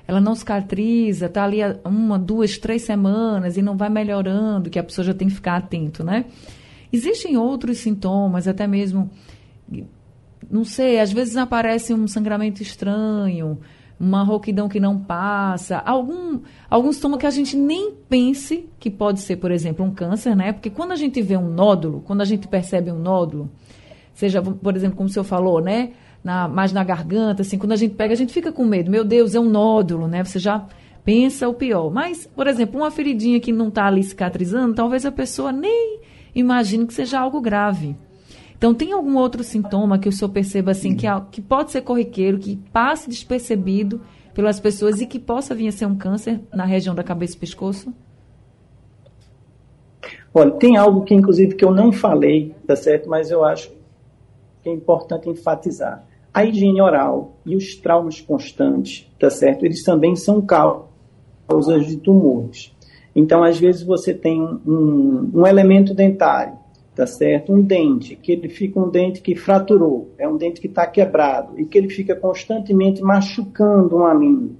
ela 0.08 0.20
não 0.20 0.36
cicatriza, 0.36 1.28
está 1.28 1.46
ali 1.46 1.60
uma, 1.86 2.20
duas, 2.20 2.58
três 2.58 2.82
semanas 2.82 3.56
e 3.56 3.62
não 3.62 3.78
vai 3.78 3.90
melhorando, 3.90 4.70
que 4.70 4.78
a 4.78 4.84
pessoa 4.84 5.06
já 5.06 5.14
tem 5.14 5.28
que 5.30 5.34
ficar 5.34 5.56
atento, 5.56 6.04
né? 6.04 6.26
Existem 6.92 7.38
outros 7.38 7.78
sintomas, 7.78 8.46
até 8.48 8.68
mesmo, 8.68 9.10
não 10.50 10.66
sei, 10.66 11.00
às 11.00 11.14
vezes 11.14 11.38
aparece 11.38 11.94
um 11.94 12.08
sangramento 12.08 12.62
estranho, 12.62 13.60
uma 14.02 14.24
rouquidão 14.24 14.68
que 14.68 14.80
não 14.80 14.98
passa, 14.98 15.78
algum, 15.78 16.40
algum 16.68 16.92
sintoma 16.92 17.20
que 17.20 17.28
a 17.28 17.30
gente 17.30 17.56
nem 17.56 17.92
pense 18.10 18.68
que 18.80 18.90
pode 18.90 19.22
ser, 19.22 19.36
por 19.36 19.52
exemplo, 19.52 19.86
um 19.86 19.92
câncer, 19.92 20.36
né? 20.36 20.52
Porque 20.52 20.72
quando 20.72 20.92
a 20.92 20.96
gente 20.96 21.22
vê 21.22 21.38
um 21.38 21.48
nódulo, 21.48 22.02
quando 22.02 22.22
a 22.22 22.26
gente 22.26 22.48
percebe 22.48 22.92
um 22.92 22.98
nódulo, 22.98 23.48
seja, 24.16 24.42
por 24.42 24.76
exemplo, 24.76 24.98
como 24.98 25.08
o 25.08 25.12
senhor 25.12 25.24
falou, 25.24 25.62
né? 25.62 25.92
Na, 26.24 26.48
mais 26.48 26.74
na 26.74 26.84
garganta, 26.84 27.44
assim, 27.44 27.60
quando 27.60 27.74
a 27.74 27.76
gente 27.76 27.94
pega, 27.94 28.14
a 28.14 28.18
gente 28.18 28.34
fica 28.34 28.52
com 28.52 28.66
medo. 28.66 28.90
Meu 28.90 29.04
Deus, 29.04 29.36
é 29.36 29.40
um 29.40 29.50
nódulo, 29.50 30.08
né? 30.08 30.24
Você 30.24 30.40
já 30.40 30.66
pensa 31.06 31.48
o 31.48 31.54
pior. 31.54 31.92
Mas, 31.92 32.28
por 32.28 32.48
exemplo, 32.48 32.82
uma 32.82 32.92
feridinha 32.92 33.40
que 33.40 33.52
não 33.52 33.68
está 33.68 33.86
ali 33.86 34.04
cicatrizando, 34.04 34.74
talvez 34.74 35.06
a 35.06 35.12
pessoa 35.12 35.52
nem 35.52 36.00
imagine 36.34 36.88
que 36.88 36.94
seja 36.94 37.20
algo 37.20 37.40
grave. 37.40 37.96
Então, 38.62 38.76
tem 38.76 38.92
algum 38.92 39.18
outro 39.18 39.44
sintoma 39.44 39.98
que 39.98 40.08
o 40.08 40.12
senhor 40.12 40.30
perceba 40.30 40.70
assim, 40.70 40.96
que, 40.96 41.08
que 41.32 41.42
pode 41.42 41.72
ser 41.72 41.82
corriqueiro, 41.82 42.38
que 42.38 42.58
passe 42.72 43.10
despercebido 43.10 44.00
pelas 44.36 44.60
pessoas 44.60 45.02
e 45.02 45.08
que 45.08 45.18
possa 45.18 45.56
vir 45.56 45.68
a 45.68 45.72
ser 45.72 45.88
um 45.88 45.96
câncer 45.96 46.40
na 46.54 46.64
região 46.64 46.94
da 46.94 47.04
cabeça 47.04 47.36
e 47.36 47.40
pescoço? 47.40 47.92
Olha, 50.32 50.52
tem 50.52 50.78
algo 50.78 51.04
que, 51.04 51.16
inclusive, 51.16 51.56
que 51.56 51.66
eu 51.66 51.72
não 51.72 51.92
falei, 51.92 52.54
tá 52.68 52.76
certo? 52.76 53.10
Mas 53.10 53.32
eu 53.32 53.44
acho 53.44 53.72
que 54.62 54.70
é 54.70 54.72
importante 54.72 55.28
enfatizar. 55.28 56.06
A 56.32 56.46
higiene 56.46 56.84
oral 56.84 57.38
e 57.44 57.56
os 57.56 57.76
traumas 57.78 58.22
constantes, 58.22 59.12
tá 59.20 59.32
certo? 59.32 59.66
Eles 59.66 59.84
também 59.84 60.16
são 60.16 60.40
causas 60.40 61.88
de 61.88 61.98
tumores. 61.98 62.72
Então, 63.16 63.44
às 63.44 63.60
vezes, 63.60 63.82
você 63.82 64.14
tem 64.14 64.40
um, 64.40 65.32
um 65.34 65.48
elemento 65.48 65.96
dentário 65.96 66.61
tá 67.02 67.08
certo? 67.08 67.52
Um 67.52 67.64
dente, 67.64 68.16
que 68.16 68.32
ele 68.32 68.48
fica 68.48 68.80
um 68.80 68.88
dente 68.88 69.22
que 69.22 69.34
fraturou, 69.34 70.12
é 70.20 70.28
um 70.28 70.38
dente 70.38 70.62
que 70.62 70.68
está 70.68 70.86
quebrado 70.86 71.60
e 71.60 71.66
que 71.66 71.76
ele 71.76 71.90
fica 71.90 72.16
constantemente 72.16 73.02
machucando 73.02 73.96
uma 73.96 74.14
língua, 74.14 74.52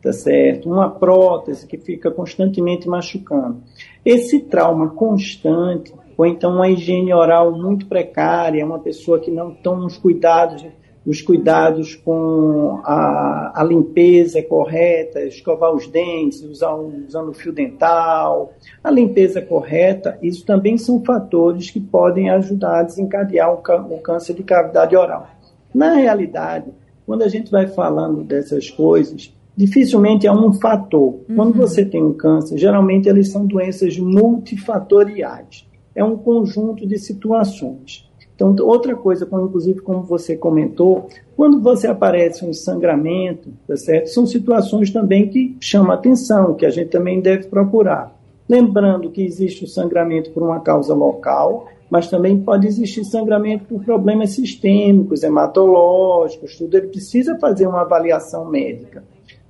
tá 0.00 0.10
certo? 0.10 0.70
Uma 0.70 0.88
prótese 0.88 1.66
que 1.66 1.76
fica 1.76 2.10
constantemente 2.10 2.88
machucando. 2.88 3.58
Esse 4.02 4.40
trauma 4.40 4.88
constante, 4.88 5.92
ou 6.16 6.24
então 6.24 6.54
uma 6.54 6.70
higiene 6.70 7.12
oral 7.12 7.52
muito 7.52 7.84
precária, 7.84 8.64
uma 8.64 8.78
pessoa 8.78 9.20
que 9.20 9.30
não 9.30 9.50
toma 9.50 9.84
os 9.84 9.98
cuidados 9.98 10.64
os 11.04 11.20
cuidados 11.20 11.96
com 11.96 12.80
a, 12.84 13.52
a, 13.60 13.64
limpeza 13.64 14.40
correta, 14.42 15.20
escovar 15.24 15.74
os 15.74 15.86
dentes, 15.88 16.42
usar, 16.42 16.74
usando 16.74 17.30
o 17.30 17.34
fio 17.34 17.52
dental, 17.52 18.52
a 18.82 18.90
limpeza 18.90 19.42
correta, 19.42 20.16
isso 20.22 20.46
também 20.46 20.78
são 20.78 21.04
fatores 21.04 21.70
que 21.70 21.80
podem 21.80 22.30
ajudar 22.30 22.80
a 22.80 22.82
desencadear 22.84 23.52
o, 23.52 23.94
o 23.94 23.98
câncer 23.98 24.34
de 24.34 24.44
cavidade 24.44 24.96
oral. 24.96 25.28
Na 25.74 25.94
realidade, 25.94 26.70
quando 27.04 27.22
a 27.22 27.28
gente 27.28 27.50
vai 27.50 27.66
falando 27.66 28.22
dessas 28.22 28.70
coisas, 28.70 29.34
dificilmente 29.56 30.26
é 30.26 30.32
um 30.32 30.52
fator. 30.52 31.20
Uhum. 31.28 31.36
Quando 31.36 31.54
você 31.54 31.84
tem 31.84 32.02
um 32.02 32.12
câncer, 32.12 32.56
geralmente 32.58 33.08
eles 33.08 33.30
são 33.30 33.44
doenças 33.44 33.98
multifatoriais. 33.98 35.66
É 35.94 36.04
um 36.04 36.16
conjunto 36.16 36.86
de 36.86 36.98
situações. 36.98 38.10
Então, 38.50 38.66
outra 38.66 38.96
coisa, 38.96 39.24
inclusive 39.24 39.80
como 39.80 40.02
você 40.02 40.36
comentou, 40.36 41.06
quando 41.36 41.60
você 41.60 41.86
aparece 41.86 42.44
um 42.44 42.52
sangramento, 42.52 43.50
tá 43.66 43.76
certo? 43.76 44.08
São 44.08 44.26
situações 44.26 44.90
também 44.90 45.28
que 45.28 45.56
chamam 45.60 45.92
atenção, 45.92 46.54
que 46.54 46.66
a 46.66 46.70
gente 46.70 46.88
também 46.88 47.20
deve 47.20 47.46
procurar. 47.46 48.16
Lembrando 48.48 49.10
que 49.10 49.22
existe 49.22 49.64
o 49.64 49.68
sangramento 49.68 50.30
por 50.32 50.42
uma 50.42 50.60
causa 50.60 50.92
local, 50.92 51.68
mas 51.88 52.10
também 52.10 52.40
pode 52.40 52.66
existir 52.66 53.04
sangramento 53.04 53.64
por 53.66 53.84
problemas 53.84 54.30
sistêmicos, 54.30 55.22
hematológicos, 55.22 56.56
tudo. 56.56 56.76
Ele 56.76 56.88
precisa 56.88 57.38
fazer 57.38 57.66
uma 57.66 57.82
avaliação 57.82 58.46
médica, 58.46 59.04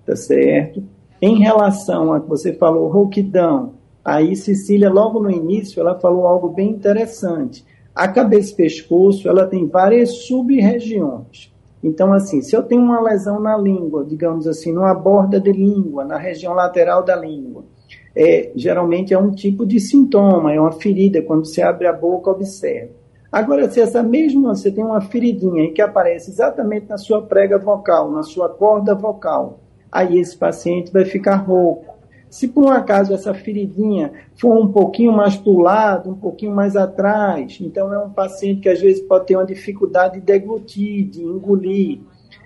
tá 0.05 0.15
certo? 0.15 0.83
Em 1.21 1.39
relação 1.39 2.13
a 2.13 2.21
que 2.21 2.29
você 2.29 2.53
falou, 2.53 2.89
rouquidão, 2.89 3.75
aí 4.05 4.35
Cecília, 4.35 4.91
logo 4.91 5.21
no 5.21 5.31
início, 5.31 5.81
ela 5.81 5.99
falou 5.99 6.27
algo 6.27 6.49
bem 6.49 6.71
interessante 6.71 7.65
a 7.95 8.09
cabeça 8.09 8.53
e 8.53 8.57
pescoço, 8.57 9.29
ela 9.29 9.47
tem 9.47 9.67
várias 9.67 10.11
sub-regiões. 10.27 11.53
Então, 11.83 12.13
assim, 12.13 12.41
se 12.41 12.55
eu 12.55 12.63
tenho 12.63 12.83
uma 12.83 13.01
lesão 13.01 13.41
na 13.41 13.57
língua, 13.57 14.05
digamos 14.05 14.47
assim, 14.47 14.73
numa 14.73 14.95
borda 14.95 15.41
de 15.41 15.53
língua, 15.53 16.05
na 16.05 16.17
região 16.17 16.55
lateral 16.55 17.03
da 17.03 17.17
língua, 17.17 17.65
é, 18.15 18.53
geralmente 18.55 19.13
é 19.13 19.19
um 19.19 19.33
tipo 19.33 19.67
de 19.67 19.81
sintoma, 19.81 20.53
é 20.53 20.61
uma 20.61 20.73
ferida, 20.73 21.21
quando 21.23 21.45
você 21.45 21.61
abre 21.61 21.87
a 21.87 21.93
boca, 21.93 22.31
observa. 22.31 22.93
Agora, 23.31 23.69
se 23.71 23.81
essa 23.81 24.03
mesma, 24.03 24.55
você 24.55 24.71
tem 24.71 24.85
uma 24.85 25.01
feridinha 25.01 25.73
que 25.73 25.81
aparece 25.81 26.31
exatamente 26.31 26.87
na 26.89 26.99
sua 26.99 27.23
prega 27.23 27.59
vocal, 27.59 28.11
na 28.11 28.23
sua 28.23 28.49
corda 28.49 28.95
vocal, 28.95 29.59
aí 29.91 30.19
esse 30.19 30.37
paciente 30.37 30.93
vai 30.93 31.05
ficar 31.05 31.37
rouco, 31.37 31.92
se 32.33 32.49
por 32.49 32.65
um 32.65 32.71
acaso 32.71 33.12
essa 33.12 33.35
feridinha 33.35 34.11
for 34.37 34.57
um 34.59 34.73
pouquinho 34.73 35.12
mais 35.12 35.37
para 35.37 35.53
o 35.53 35.61
lado, 35.61 36.09
um 36.09 36.15
pouquinho 36.15 36.55
mais 36.55 36.75
atrás, 36.77 37.59
então 37.61 37.93
é 37.93 37.99
um 37.99 38.09
paciente 38.09 38.62
que 38.62 38.71
às 38.71 38.81
vezes 38.81 39.03
pode 39.03 39.27
ter 39.27 39.37
uma 39.37 39.45
dificuldade 39.45 40.15
de 40.15 40.25
deglutir, 40.25 41.11
de 41.11 41.23
engolir. 41.23 42.01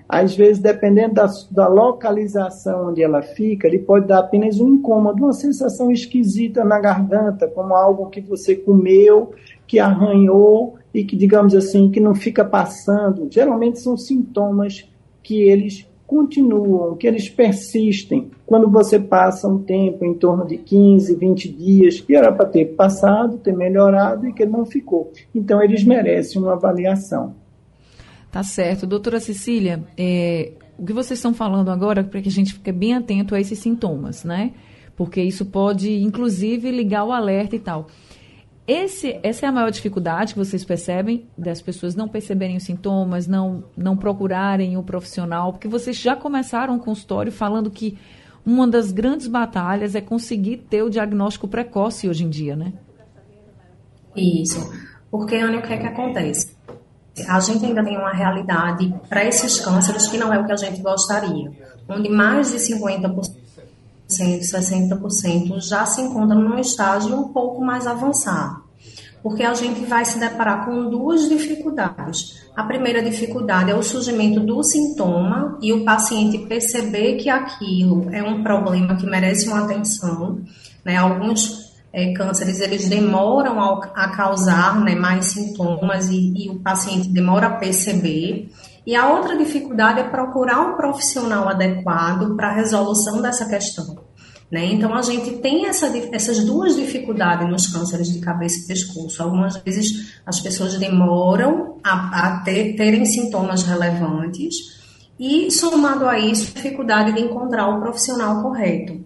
Às 0.08 0.34
vezes, 0.34 0.58
dependendo 0.60 1.14
da, 1.14 1.26
da 1.52 1.68
localização 1.68 2.88
onde 2.88 3.00
ela 3.00 3.22
fica, 3.22 3.68
ele 3.68 3.78
pode 3.78 4.08
dar 4.08 4.18
apenas 4.18 4.58
um 4.58 4.74
incômodo, 4.74 5.22
uma 5.22 5.32
sensação 5.32 5.92
esquisita 5.92 6.64
na 6.64 6.80
garganta, 6.80 7.46
como 7.46 7.72
algo 7.72 8.10
que 8.10 8.20
você 8.20 8.56
comeu, 8.56 9.34
que 9.68 9.78
arranhou 9.78 10.74
e 10.92 11.04
que, 11.04 11.14
digamos 11.14 11.54
assim, 11.54 11.92
que 11.92 12.00
não 12.00 12.14
fica 12.14 12.44
passando. 12.44 13.28
Geralmente 13.30 13.78
são 13.78 13.96
sintomas 13.96 14.88
que 15.22 15.42
eles 15.42 15.88
continuam, 16.06 16.96
que 16.96 17.06
eles 17.06 17.28
persistem. 17.28 18.30
Quando 18.46 18.70
você 18.70 18.98
passa 18.98 19.48
um 19.48 19.58
tempo 19.58 20.04
em 20.04 20.14
torno 20.14 20.46
de 20.46 20.56
15, 20.56 21.14
20 21.16 21.48
dias, 21.48 22.00
que 22.00 22.14
era 22.14 22.30
para 22.32 22.46
ter 22.46 22.66
passado, 22.76 23.38
ter 23.38 23.54
melhorado 23.54 24.26
e 24.28 24.32
que 24.32 24.46
não 24.46 24.64
ficou. 24.64 25.12
Então, 25.34 25.62
eles 25.62 25.84
merecem 25.84 26.40
uma 26.40 26.52
avaliação. 26.52 27.34
Tá 28.30 28.42
certo. 28.42 28.86
Doutora 28.86 29.18
Cecília, 29.18 29.82
é, 29.96 30.52
o 30.78 30.84
que 30.84 30.92
vocês 30.92 31.18
estão 31.18 31.34
falando 31.34 31.70
agora, 31.70 32.04
para 32.04 32.20
que 32.20 32.28
a 32.28 32.32
gente 32.32 32.54
fique 32.54 32.70
bem 32.70 32.94
atento 32.94 33.34
a 33.34 33.40
esses 33.40 33.58
sintomas, 33.58 34.24
né? 34.24 34.52
Porque 34.94 35.22
isso 35.22 35.44
pode, 35.46 36.02
inclusive, 36.02 36.70
ligar 36.70 37.04
o 37.04 37.12
alerta 37.12 37.56
e 37.56 37.58
tal. 37.58 37.88
Esse, 38.66 39.20
essa 39.22 39.46
é 39.46 39.48
a 39.48 39.52
maior 39.52 39.70
dificuldade 39.70 40.32
que 40.32 40.38
vocês 40.38 40.64
percebem 40.64 41.28
das 41.38 41.62
pessoas 41.62 41.94
não 41.94 42.08
perceberem 42.08 42.56
os 42.56 42.64
sintomas, 42.64 43.28
não, 43.28 43.62
não 43.76 43.96
procurarem 43.96 44.76
o 44.76 44.82
profissional, 44.82 45.52
porque 45.52 45.68
vocês 45.68 45.96
já 45.96 46.16
começaram 46.16 46.74
o 46.74 46.80
consultório 46.80 47.30
falando 47.30 47.70
que 47.70 47.96
uma 48.44 48.66
das 48.66 48.90
grandes 48.90 49.28
batalhas 49.28 49.94
é 49.94 50.00
conseguir 50.00 50.58
ter 50.68 50.82
o 50.82 50.90
diagnóstico 50.90 51.46
precoce 51.46 52.08
hoje 52.08 52.24
em 52.24 52.28
dia, 52.28 52.56
né? 52.56 52.72
Isso. 54.16 54.72
Porque, 55.10 55.36
Ana, 55.36 55.58
o 55.58 55.62
que 55.62 55.72
é 55.72 55.78
que 55.78 55.86
acontece? 55.86 56.56
A 57.28 57.38
gente 57.38 57.64
ainda 57.64 57.84
tem 57.84 57.96
uma 57.96 58.12
realidade 58.12 58.92
para 59.08 59.24
esses 59.24 59.60
cânceres 59.60 60.08
que 60.08 60.18
não 60.18 60.32
é 60.32 60.38
o 60.38 60.44
que 60.44 60.52
a 60.52 60.56
gente 60.56 60.82
gostaria, 60.82 61.50
onde 61.88 62.08
mais 62.08 62.50
de 62.50 62.58
50%, 62.58 63.45
60% 64.08 65.60
já 65.60 65.84
se 65.86 66.00
encontram 66.00 66.40
num 66.40 66.58
estágio 66.58 67.16
um 67.16 67.28
pouco 67.32 67.64
mais 67.64 67.86
avançado 67.86 68.66
porque 69.26 69.42
a 69.42 69.54
gente 69.54 69.84
vai 69.86 70.04
se 70.04 70.20
deparar 70.20 70.64
com 70.64 70.88
duas 70.88 71.28
dificuldades. 71.28 72.46
A 72.54 72.62
primeira 72.62 73.02
dificuldade 73.02 73.72
é 73.72 73.74
o 73.74 73.82
surgimento 73.82 74.38
do 74.38 74.62
sintoma 74.62 75.58
e 75.60 75.72
o 75.72 75.84
paciente 75.84 76.46
perceber 76.46 77.16
que 77.16 77.28
aquilo 77.28 78.08
é 78.14 78.22
um 78.22 78.44
problema 78.44 78.94
que 78.94 79.04
merece 79.04 79.48
uma 79.48 79.64
atenção. 79.64 80.38
Né? 80.84 80.94
Alguns 80.96 81.72
é, 81.92 82.12
cânceres 82.12 82.60
eles 82.60 82.88
demoram 82.88 83.60
a, 83.60 83.84
a 83.96 84.10
causar 84.10 84.80
né, 84.84 84.94
mais 84.94 85.24
sintomas 85.24 86.08
e, 86.08 86.44
e 86.44 86.48
o 86.48 86.60
paciente 86.60 87.08
demora 87.08 87.48
a 87.48 87.56
perceber. 87.56 88.48
E 88.86 88.94
a 88.94 89.12
outra 89.12 89.36
dificuldade 89.36 90.00
é 90.00 90.04
procurar 90.04 90.60
um 90.60 90.76
profissional 90.76 91.48
adequado 91.48 92.36
para 92.36 92.48
a 92.50 92.54
resolução 92.54 93.20
dessa 93.20 93.48
questão. 93.48 94.06
Né? 94.50 94.66
Então, 94.66 94.94
a 94.94 95.02
gente 95.02 95.38
tem 95.38 95.66
essa, 95.66 95.92
essas 96.12 96.44
duas 96.44 96.76
dificuldades 96.76 97.48
nos 97.48 97.66
cânceres 97.66 98.12
de 98.12 98.20
cabeça 98.20 98.60
e 98.60 98.66
pescoço. 98.68 99.20
Algumas 99.20 99.56
vezes 99.56 100.20
as 100.24 100.38
pessoas 100.38 100.78
demoram 100.78 101.78
a, 101.82 102.26
a 102.26 102.40
ter, 102.44 102.76
terem 102.76 103.04
sintomas 103.04 103.64
relevantes, 103.64 104.76
e 105.18 105.50
somado 105.50 106.06
a 106.06 106.18
isso, 106.18 106.54
dificuldade 106.54 107.12
de 107.12 107.22
encontrar 107.22 107.68
o 107.68 107.80
profissional 107.80 108.42
correto. 108.42 109.02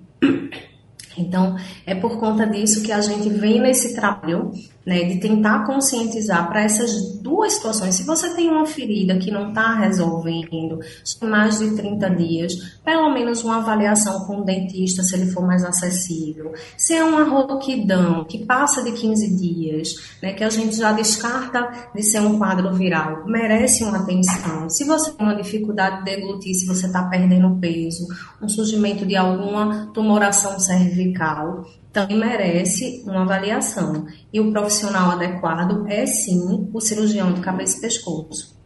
Então, 1.16 1.56
é 1.86 1.94
por 1.94 2.18
conta 2.18 2.46
disso 2.46 2.82
que 2.82 2.92
a 2.92 3.00
gente 3.00 3.28
vem 3.28 3.60
nesse 3.60 3.94
trabalho 3.94 4.50
né, 4.90 5.04
de 5.04 5.20
tentar 5.20 5.64
conscientizar 5.64 6.48
para 6.48 6.64
essas 6.64 7.20
duas 7.22 7.52
situações. 7.52 7.94
Se 7.94 8.02
você 8.02 8.28
tem 8.30 8.50
uma 8.50 8.66
ferida 8.66 9.16
que 9.18 9.30
não 9.30 9.50
está 9.50 9.72
resolvendo, 9.74 10.80
mais 11.22 11.60
de 11.60 11.76
30 11.76 12.10
dias, 12.10 12.54
pelo 12.84 13.08
menos 13.14 13.44
uma 13.44 13.58
avaliação 13.58 14.26
com 14.26 14.40
o 14.40 14.44
dentista, 14.44 15.04
se 15.04 15.14
ele 15.14 15.30
for 15.30 15.46
mais 15.46 15.62
acessível. 15.62 16.52
Se 16.76 16.92
é 16.92 17.04
uma 17.04 17.22
roquidão 17.22 18.24
que 18.24 18.44
passa 18.44 18.82
de 18.82 18.90
15 18.90 19.36
dias, 19.36 19.94
né, 20.20 20.32
que 20.32 20.42
a 20.42 20.50
gente 20.50 20.76
já 20.76 20.90
descarta 20.90 21.70
de 21.94 22.02
ser 22.02 22.18
um 22.18 22.36
quadro 22.36 22.74
viral, 22.74 23.24
merece 23.26 23.84
uma 23.84 23.98
atenção. 23.98 24.68
Se 24.68 24.82
você 24.82 25.12
tem 25.12 25.24
uma 25.24 25.36
dificuldade 25.36 25.98
de 25.98 26.04
deglutir, 26.16 26.52
se 26.56 26.66
você 26.66 26.86
está 26.86 27.04
perdendo 27.04 27.56
peso, 27.60 28.08
um 28.42 28.48
surgimento 28.48 29.06
de 29.06 29.14
alguma 29.14 29.88
tumoração 29.94 30.58
cervical, 30.58 31.64
também 31.92 32.18
merece 32.18 33.02
uma 33.04 33.22
avaliação. 33.22 34.06
E 34.32 34.40
o 34.40 34.50
profissional 34.50 35.10
adequado 35.10 35.86
é 35.88 36.06
sim 36.06 36.68
o 36.72 36.80
cirurgião 36.80 37.32
de 37.32 37.40
cabeça 37.40 37.78
e 37.78 37.80
pescoço. 37.80 38.58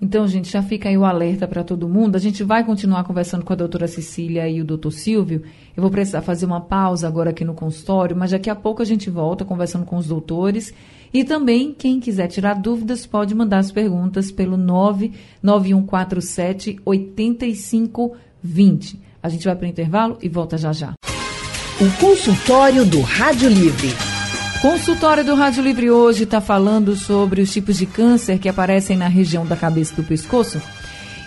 Então, 0.00 0.28
gente, 0.28 0.48
já 0.50 0.62
fica 0.62 0.88
aí 0.88 0.96
o 0.96 1.04
alerta 1.04 1.48
para 1.48 1.64
todo 1.64 1.88
mundo. 1.88 2.14
A 2.14 2.20
gente 2.20 2.44
vai 2.44 2.64
continuar 2.64 3.02
conversando 3.02 3.44
com 3.44 3.52
a 3.52 3.56
doutora 3.56 3.88
Cecília 3.88 4.48
e 4.48 4.60
o 4.60 4.64
doutor 4.64 4.92
Silvio. 4.92 5.42
Eu 5.76 5.82
vou 5.82 5.90
precisar 5.90 6.22
fazer 6.22 6.46
uma 6.46 6.60
pausa 6.60 7.08
agora 7.08 7.30
aqui 7.30 7.44
no 7.44 7.52
consultório, 7.52 8.16
mas 8.16 8.30
daqui 8.30 8.48
a 8.48 8.54
pouco 8.54 8.80
a 8.80 8.84
gente 8.84 9.10
volta 9.10 9.44
conversando 9.44 9.84
com 9.84 9.96
os 9.96 10.06
doutores. 10.06 10.72
E 11.12 11.24
também, 11.24 11.74
quem 11.76 11.98
quiser 11.98 12.28
tirar 12.28 12.54
dúvidas, 12.54 13.06
pode 13.06 13.34
mandar 13.34 13.58
as 13.58 13.72
perguntas 13.72 14.30
pelo 14.30 14.56
99147 14.56 16.78
8520. 16.84 19.00
A 19.20 19.28
gente 19.28 19.44
vai 19.44 19.56
para 19.56 19.66
o 19.66 19.68
intervalo 19.68 20.16
e 20.22 20.28
volta 20.28 20.56
já 20.56 20.72
já. 20.72 20.94
O 21.80 21.88
consultório 22.00 22.84
do 22.84 23.00
Rádio 23.02 23.48
Livre. 23.48 23.94
Consultório 24.60 25.24
do 25.24 25.36
Rádio 25.36 25.62
Livre 25.62 25.88
hoje 25.88 26.24
está 26.24 26.40
falando 26.40 26.96
sobre 26.96 27.40
os 27.40 27.52
tipos 27.52 27.78
de 27.78 27.86
câncer 27.86 28.40
que 28.40 28.48
aparecem 28.48 28.96
na 28.96 29.06
região 29.06 29.46
da 29.46 29.54
cabeça 29.54 29.94
do 29.94 30.02
pescoço. 30.02 30.60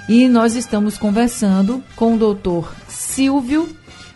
E 0.10 0.28
nós 0.28 0.58
estamos 0.58 0.98
conversando 0.98 1.82
com 1.96 2.16
o 2.16 2.18
doutor 2.18 2.76
Silvio 2.90 3.70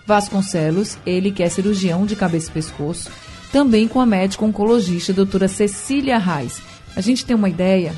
Vasconcelos, 0.06 0.98
ele 1.06 1.32
que 1.32 1.42
é 1.42 1.48
cirurgião 1.48 2.06
de 2.06 2.18
cabeça 2.18 2.50
e 2.50 2.54
pescoço, 2.54 3.10
também 3.50 3.88
com 3.88 4.02
a 4.02 4.06
médica 4.06 4.44
oncologista 4.44 5.14
doutora 5.14 5.48
Cecília 5.48 6.18
Reis. 6.18 6.62
A 6.98 7.00
gente 7.00 7.26
tem 7.26 7.34
uma 7.34 7.48
ideia, 7.48 7.96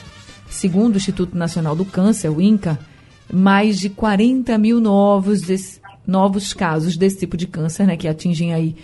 segundo 0.47 0.93
o 0.93 0.97
Instituto 0.97 1.35
Nacional 1.35 1.75
do 1.75 1.85
Câncer, 1.85 2.29
o 2.29 2.39
INCA, 2.39 2.77
mais 3.33 3.79
de 3.79 3.89
40 3.89 4.55
mil 4.59 4.79
novos 4.79 5.41
novos 6.07 6.53
casos 6.53 6.95
desse 6.95 7.19
tipo 7.19 7.35
de 7.35 7.45
câncer, 7.45 7.85
né, 7.85 7.97
que 7.97 8.07
atingem 8.07 8.53
aí 8.53 8.75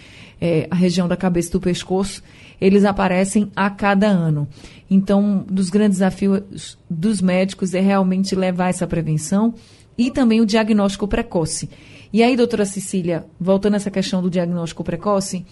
é, 0.42 0.68
a 0.70 0.76
região 0.76 1.08
da 1.08 1.16
cabeça 1.16 1.52
do 1.52 1.62
pescoço, 1.62 2.22
eles 2.60 2.84
aparecem 2.84 3.50
a 3.56 3.70
cada 3.70 4.08
ano. 4.08 4.48
Então, 4.92 5.22
um 5.22 5.38
dos 5.40 5.70
grandes 5.70 6.00
desafios 6.00 6.78
dos 6.90 7.22
médicos 7.22 7.74
é 7.74 7.80
realmente 7.80 8.36
levar 8.36 8.70
essa 8.70 8.86
prevenção 8.86 9.54
e 9.98 10.12
também 10.12 10.42
o 10.42 10.46
diagnóstico 10.46 11.08
precoce. 11.08 11.70
E 12.12 12.22
aí, 12.22 12.36
doutora 12.36 12.66
Cecília, 12.66 13.26
voltando 13.40 13.76
a 13.76 13.78
essa 13.78 13.90
questão 13.90 14.22
do 14.22 14.30
diagnóstico 14.30 14.84
precoce, 14.84 15.46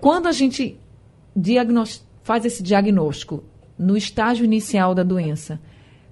quando 0.00 0.26
a 0.26 0.32
gente 0.32 0.78
faz 2.22 2.44
esse 2.44 2.62
diagnóstico 2.62 3.44
no 3.78 3.96
estágio 3.96 4.44
inicial 4.44 4.94
da 4.94 5.02
doença, 5.02 5.60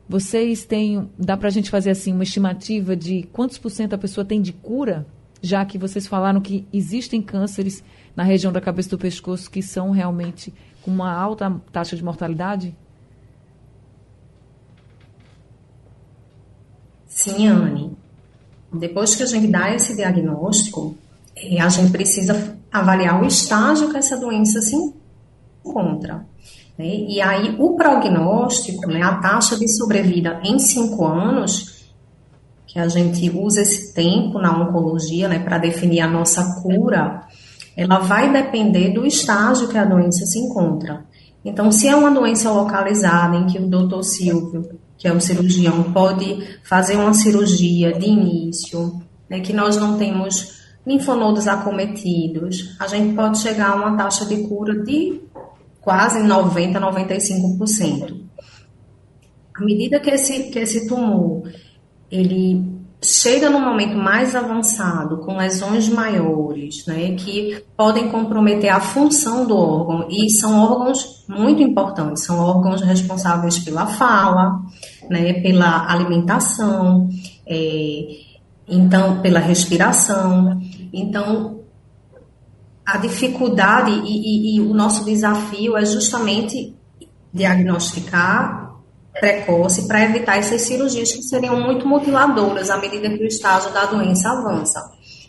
vocês 0.09 0.65
têm, 0.65 1.11
dá 1.19 1.37
para 1.37 1.49
a 1.49 1.51
gente 1.51 1.71
fazer 1.71 1.91
assim 1.91 2.13
uma 2.13 2.25
estimativa 2.25 2.95
de 2.95 3.23
quantos 3.33 3.59
por 3.59 3.71
cento 3.71 3.95
a 3.95 3.99
pessoa 3.99 4.25
tem 4.25 4.41
de 4.41 4.53
cura, 4.53 5.07
já 5.41 5.65
que 5.65 5.79
vocês 5.79 6.07
falaram 6.07 6.41
que 6.41 6.67
existem 6.73 7.23
cânceres 7.23 7.83
na 8.15 8.23
região 8.23 8.53
da 8.53 8.61
cabeça 8.61 8.91
do 8.91 8.99
pescoço 8.99 9.51
que 9.51 9.63
são 9.63 9.91
realmente 9.91 10.53
com 10.83 10.91
uma 10.91 11.13
alta 11.13 11.51
taxa 11.73 11.97
de 11.97 12.05
mortalidade? 12.05 12.77
Sim, 17.07 17.49
Anne. 17.49 17.97
Depois 18.73 19.15
que 19.15 19.23
a 19.23 19.27
gente 19.27 19.47
dá 19.47 19.75
esse 19.75 19.95
diagnóstico, 19.95 20.97
eh, 21.37 21.61
a 21.61 21.69
gente 21.69 21.93
precisa 21.93 22.59
avaliar 22.73 23.23
o 23.23 23.27
estágio 23.27 23.91
que 23.91 23.97
essa 23.97 24.17
doença 24.17 24.61
se 24.61 24.75
encontra. 25.65 26.27
Né? 26.79 26.87
E 26.87 27.21
aí, 27.21 27.55
o 27.59 27.77
prognóstico, 27.77 28.87
né, 28.89 29.03
a 29.03 29.17
taxa 29.17 29.57
de 29.57 29.69
sobrevida 29.69 30.41
em 30.45 30.59
cinco 30.59 31.07
anos, 31.07 31.85
que 32.67 32.79
a 32.79 32.89
gente 32.89 33.31
usa 33.31 33.63
esse 33.63 33.95
tempo 33.95 34.39
na 34.39 34.59
oncologia 34.61 35.29
né, 35.29 35.39
para 35.39 35.59
definir 35.59 36.01
a 36.01 36.09
nossa 36.09 36.61
cura, 36.61 37.23
ela 37.77 37.99
vai 37.99 38.33
depender 38.33 38.93
do 38.93 39.07
estágio 39.07 39.69
que 39.69 39.79
a 39.79 39.85
doença 39.85 40.27
se 40.27 40.39
encontra. 40.39 41.05
Então, 41.45 41.71
se 41.71 41.87
é 41.87 41.95
uma 41.95 42.11
doença 42.11 42.51
localizada 42.51 43.37
em 43.37 43.47
que 43.47 43.59
o 43.59 43.69
doutor 43.69 44.03
Silvio, 44.03 44.79
que 44.97 45.07
é 45.07 45.13
o 45.13 45.21
cirurgião, 45.21 45.93
pode 45.93 46.59
fazer 46.65 46.97
uma 46.97 47.13
cirurgia 47.13 47.93
de 47.93 48.07
início, 48.07 49.01
né, 49.29 49.41
que 49.41 49.53
nós 49.53 49.77
não 49.77 49.99
temos 49.99 50.65
linfonodos 50.87 51.47
acometidos, 51.47 52.77
a 52.81 52.87
gente 52.87 53.15
pode 53.15 53.39
chegar 53.39 53.71
a 53.71 53.75
uma 53.77 53.97
taxa 53.97 54.25
de 54.25 54.49
cura 54.49 54.83
de 54.83 55.21
quase 55.85 56.21
90%, 56.21 56.73
95%. 56.81 58.25
À 59.55 59.65
medida 59.65 60.01
que 60.01 60.11
esse, 60.11 60.51
que 60.51 60.59
esse 60.59 60.89
tumor 60.89 61.45
ele 62.11 62.75
chega 63.03 63.51
no 63.51 63.61
momento 63.61 63.97
mais 63.97 64.35
avançado, 64.35 65.19
com 65.19 65.37
lesões 65.37 65.89
maiores, 65.89 66.87
né, 66.87 67.15
que 67.17 67.63
podem 67.77 68.09
comprometer 68.09 68.71
a 68.71 68.81
função 68.81 69.47
do 69.47 69.57
órgão, 69.57 70.09
e 70.11 70.31
são 70.31 70.59
órgãos 70.59 71.25
muito 71.29 71.63
importantes, 71.63 72.25
são 72.25 72.39
órgãos 72.39 72.81
responsáveis 72.81 73.59
pela 73.59 73.87
fala, 73.87 74.59
né, 75.11 75.35
pela 75.35 75.87
alimentação, 75.93 77.09
é, 77.47 78.07
então 78.67 79.21
pela 79.21 79.39
respiração. 79.39 80.59
Então, 80.93 81.64
a 82.87 82.99
dificuldade 82.99 83.91
e, 83.91 83.97
e, 84.05 84.57
e 84.57 84.61
o 84.61 84.75
nosso 84.75 85.05
desafio 85.05 85.77
é 85.77 85.85
justamente 85.85 86.77
diagnosticar 87.33 88.65
precoce 89.19 89.87
para 89.87 90.03
evitar 90.03 90.39
essas 90.39 90.63
cirurgias 90.63 91.13
que 91.13 91.23
seriam 91.23 91.61
muito 91.61 91.87
mutiladoras 91.87 92.69
à 92.69 92.79
medida 92.79 93.09
que 93.09 93.23
o 93.23 93.27
estágio 93.27 93.73
da 93.73 93.87
doença 93.87 94.29
avança. 94.29 94.81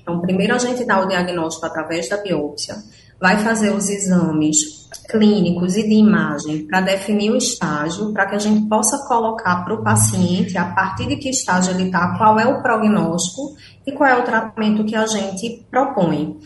Então, 0.01 0.19
primeiro 0.21 0.53
a 0.53 0.57
gente 0.57 0.83
dá 0.85 0.99
o 0.99 1.07
diagnóstico 1.07 1.65
através 1.65 2.09
da 2.09 2.17
biópsia, 2.17 2.75
vai 3.19 3.37
fazer 3.37 3.71
os 3.71 3.89
exames 3.89 4.85
clínicos 5.09 5.75
e 5.75 5.83
de 5.83 5.95
imagem 5.95 6.65
para 6.65 6.81
definir 6.81 7.31
o 7.31 7.37
estágio, 7.37 8.11
para 8.11 8.25
que 8.25 8.35
a 8.35 8.39
gente 8.39 8.67
possa 8.67 8.97
colocar 9.07 9.63
para 9.63 9.73
o 9.73 9.83
paciente, 9.83 10.57
a 10.57 10.65
partir 10.65 11.07
de 11.07 11.15
que 11.17 11.29
estágio 11.29 11.73
ele 11.73 11.83
está, 11.83 12.17
qual 12.17 12.39
é 12.39 12.45
o 12.45 12.61
prognóstico 12.61 13.55
e 13.85 13.91
qual 13.91 14.09
é 14.09 14.19
o 14.19 14.23
tratamento 14.23 14.83
que 14.83 14.95
a 14.95 15.05
gente 15.05 15.65
propõe. 15.69 16.37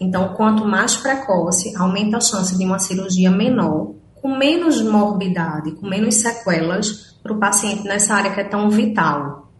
Então, 0.00 0.34
quanto 0.34 0.64
mais 0.64 0.96
precoce, 0.96 1.74
aumenta 1.76 2.16
a 2.16 2.20
chance 2.20 2.56
de 2.56 2.64
uma 2.64 2.78
cirurgia 2.78 3.30
menor, 3.30 3.94
com 4.14 4.36
menos 4.36 4.82
morbidade, 4.82 5.72
com 5.72 5.86
menos 5.86 6.16
sequelas 6.16 7.16
para 7.22 7.32
o 7.32 7.38
paciente 7.38 7.84
nessa 7.84 8.14
área 8.14 8.32
que 8.32 8.40
é 8.40 8.44
tão 8.44 8.70
vital. 8.70 9.50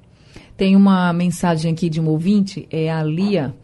Tem 0.57 0.75
uma 0.75 1.13
mensagem 1.13 1.73
aqui 1.73 1.91
de 1.91 2.01
um 2.01 2.09
ouvinte, 2.09 2.67
é 2.71 2.91
a 2.91 3.03
Lia, 3.03 3.55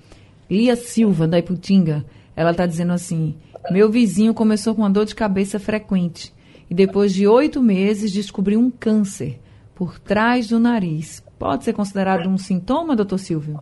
Lia 0.50 0.76
Silva, 0.76 1.26
da 1.26 1.38
Iputinga. 1.38 2.04
Ela 2.34 2.52
está 2.52 2.66
dizendo 2.66 2.92
assim: 2.92 3.36
Meu 3.70 3.90
vizinho 3.90 4.34
começou 4.34 4.74
com 4.74 4.82
uma 4.82 4.90
dor 4.90 5.04
de 5.04 5.14
cabeça 5.14 5.58
frequente 5.58 6.32
e 6.70 6.74
depois 6.74 7.12
de 7.12 7.26
oito 7.26 7.62
meses 7.62 8.12
descobriu 8.12 8.58
um 8.58 8.70
câncer 8.70 9.40
por 9.74 9.98
trás 9.98 10.48
do 10.48 10.58
nariz. 10.58 11.22
Pode 11.38 11.64
ser 11.64 11.72
considerado 11.72 12.28
um 12.28 12.38
sintoma, 12.38 12.96
doutor 12.96 13.18
Silvio? 13.18 13.60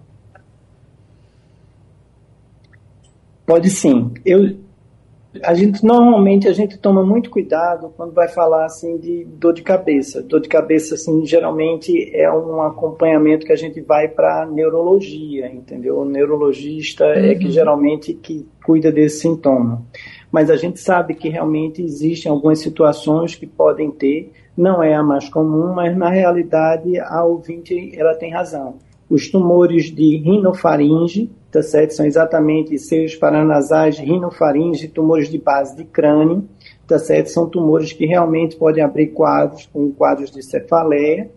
Pode 3.46 3.68
sim. 3.68 4.12
Eu, 4.24 4.60
a 5.44 5.54
gente 5.54 5.84
normalmente 5.84 6.48
a 6.48 6.52
gente 6.52 6.76
toma 6.76 7.04
muito 7.04 7.30
cuidado 7.30 7.92
quando 7.96 8.12
vai 8.12 8.26
falar 8.26 8.64
assim 8.64 8.98
de 8.98 9.24
dor 9.24 9.54
de 9.54 9.62
cabeça. 9.62 10.20
Dor 10.22 10.40
de 10.40 10.48
cabeça 10.48 10.96
assim 10.96 11.24
geralmente 11.24 12.10
é 12.12 12.30
um 12.32 12.60
acompanhamento 12.62 13.46
que 13.46 13.52
a 13.52 13.56
gente 13.56 13.80
vai 13.80 14.08
para 14.08 14.44
neurologia, 14.46 15.46
entendeu? 15.46 16.00
O 16.00 16.04
neurologista 16.04 17.04
uhum. 17.04 17.12
é 17.12 17.34
que 17.36 17.44
uhum. 17.44 17.52
geralmente 17.52 18.12
que 18.12 18.44
cuida 18.64 18.90
desse 18.90 19.20
sintoma. 19.20 19.86
Mas 20.32 20.50
a 20.50 20.56
gente 20.56 20.80
sabe 20.80 21.14
que 21.14 21.28
realmente 21.28 21.80
existem 21.80 22.30
algumas 22.30 22.58
situações 22.58 23.36
que 23.36 23.46
podem 23.46 23.90
ter, 23.90 24.32
não 24.56 24.82
é 24.82 24.94
a 24.94 25.02
mais 25.02 25.28
comum, 25.28 25.72
mas 25.72 25.96
na 25.96 26.10
realidade 26.10 26.98
a 26.98 27.24
ouvinte 27.24 27.92
ela 27.96 28.14
tem 28.14 28.32
razão. 28.32 28.78
Os 29.08 29.28
tumores 29.28 29.92
de 29.94 30.16
rinofaringe 30.16 31.30
tá 31.50 31.62
certo? 31.62 31.94
São 31.94 32.06
exatamente 32.06 32.78
seios 32.78 33.16
paranasais, 33.16 33.98
rinofaringe, 33.98 34.88
tumores 34.88 35.28
de 35.28 35.38
base 35.38 35.76
de 35.76 35.84
crânio, 35.84 36.48
tá 36.86 36.98
certo? 36.98 37.30
São 37.30 37.48
tumores 37.48 37.92
que 37.92 38.06
realmente 38.06 38.56
podem 38.56 38.82
abrir 38.82 39.08
quadros 39.08 39.66
com 39.66 39.90
quadros 39.92 40.30
de 40.30 40.42
cefaleia, 40.42 41.30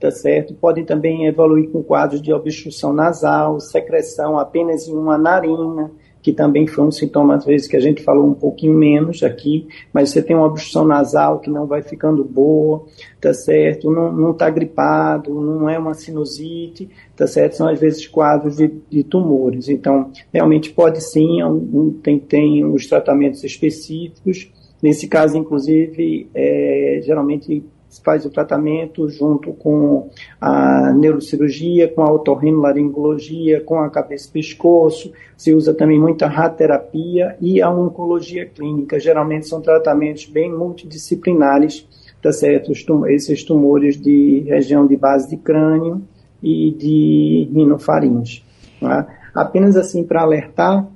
tá 0.00 0.10
certo? 0.10 0.54
Podem 0.54 0.84
também 0.84 1.26
evoluir 1.26 1.70
com 1.70 1.82
quadros 1.82 2.22
de 2.22 2.32
obstrução 2.32 2.92
nasal, 2.92 3.60
secreção 3.60 4.38
apenas 4.38 4.88
em 4.88 4.94
uma 4.94 5.18
narina, 5.18 5.90
que 6.22 6.32
também 6.32 6.66
foi 6.66 6.84
um 6.84 6.90
sintoma, 6.90 7.36
às 7.36 7.44
vezes, 7.44 7.66
que 7.66 7.76
a 7.76 7.80
gente 7.80 8.02
falou 8.02 8.26
um 8.26 8.34
pouquinho 8.34 8.74
menos 8.74 9.22
aqui, 9.22 9.66
mas 9.92 10.10
você 10.10 10.22
tem 10.22 10.36
uma 10.36 10.46
obstrução 10.46 10.84
nasal 10.84 11.38
que 11.38 11.48
não 11.48 11.66
vai 11.66 11.82
ficando 11.82 12.22
boa, 12.24 12.84
tá 13.20 13.32
certo? 13.32 13.90
Não 13.90 14.32
está 14.32 14.50
gripado, 14.50 15.32
não 15.32 15.68
é 15.68 15.78
uma 15.78 15.94
sinusite, 15.94 16.90
tá 17.20 17.26
certo? 17.26 17.56
São, 17.56 17.68
às 17.68 17.78
vezes, 17.78 18.06
quadros 18.06 18.56
de, 18.56 18.72
de 18.88 19.04
tumores. 19.04 19.68
Então, 19.68 20.10
realmente 20.32 20.70
pode 20.70 21.02
sim, 21.02 21.42
um, 21.42 21.92
tem, 22.02 22.18
tem 22.18 22.64
os 22.64 22.86
tratamentos 22.86 23.44
específicos. 23.44 24.50
Nesse 24.82 25.06
caso, 25.06 25.36
inclusive, 25.36 26.30
é, 26.34 27.00
geralmente 27.04 27.62
faz 28.02 28.24
o 28.24 28.30
tratamento 28.30 29.06
junto 29.10 29.52
com 29.52 30.08
a 30.40 30.94
neurocirurgia, 30.94 31.88
com 31.88 32.00
a 32.00 32.10
otorrinolaringologia, 32.10 33.60
com 33.60 33.80
a 33.80 33.90
cabeça-pescoço, 33.90 35.12
se 35.36 35.52
usa 35.52 35.74
também 35.74 36.00
muita 36.00 36.26
radioterapia 36.26 37.36
e 37.38 37.60
a 37.60 37.68
oncologia 37.68 38.46
clínica. 38.46 38.98
Geralmente 38.98 39.46
são 39.46 39.60
tratamentos 39.60 40.24
bem 40.24 40.50
multidisciplinares, 40.50 41.86
tá 42.22 42.32
certo? 42.32 42.72
Esses 43.08 43.44
tumores 43.44 44.00
de 44.00 44.44
região 44.46 44.86
de 44.86 44.96
base 44.96 45.28
de 45.28 45.36
crânio 45.36 46.00
e 46.42 46.70
de 46.72 47.48
rinofaringe. 47.52 48.44
Tá? 48.80 49.06
Apenas 49.34 49.76
assim 49.76 50.04
para 50.04 50.22
alertar, 50.22 50.86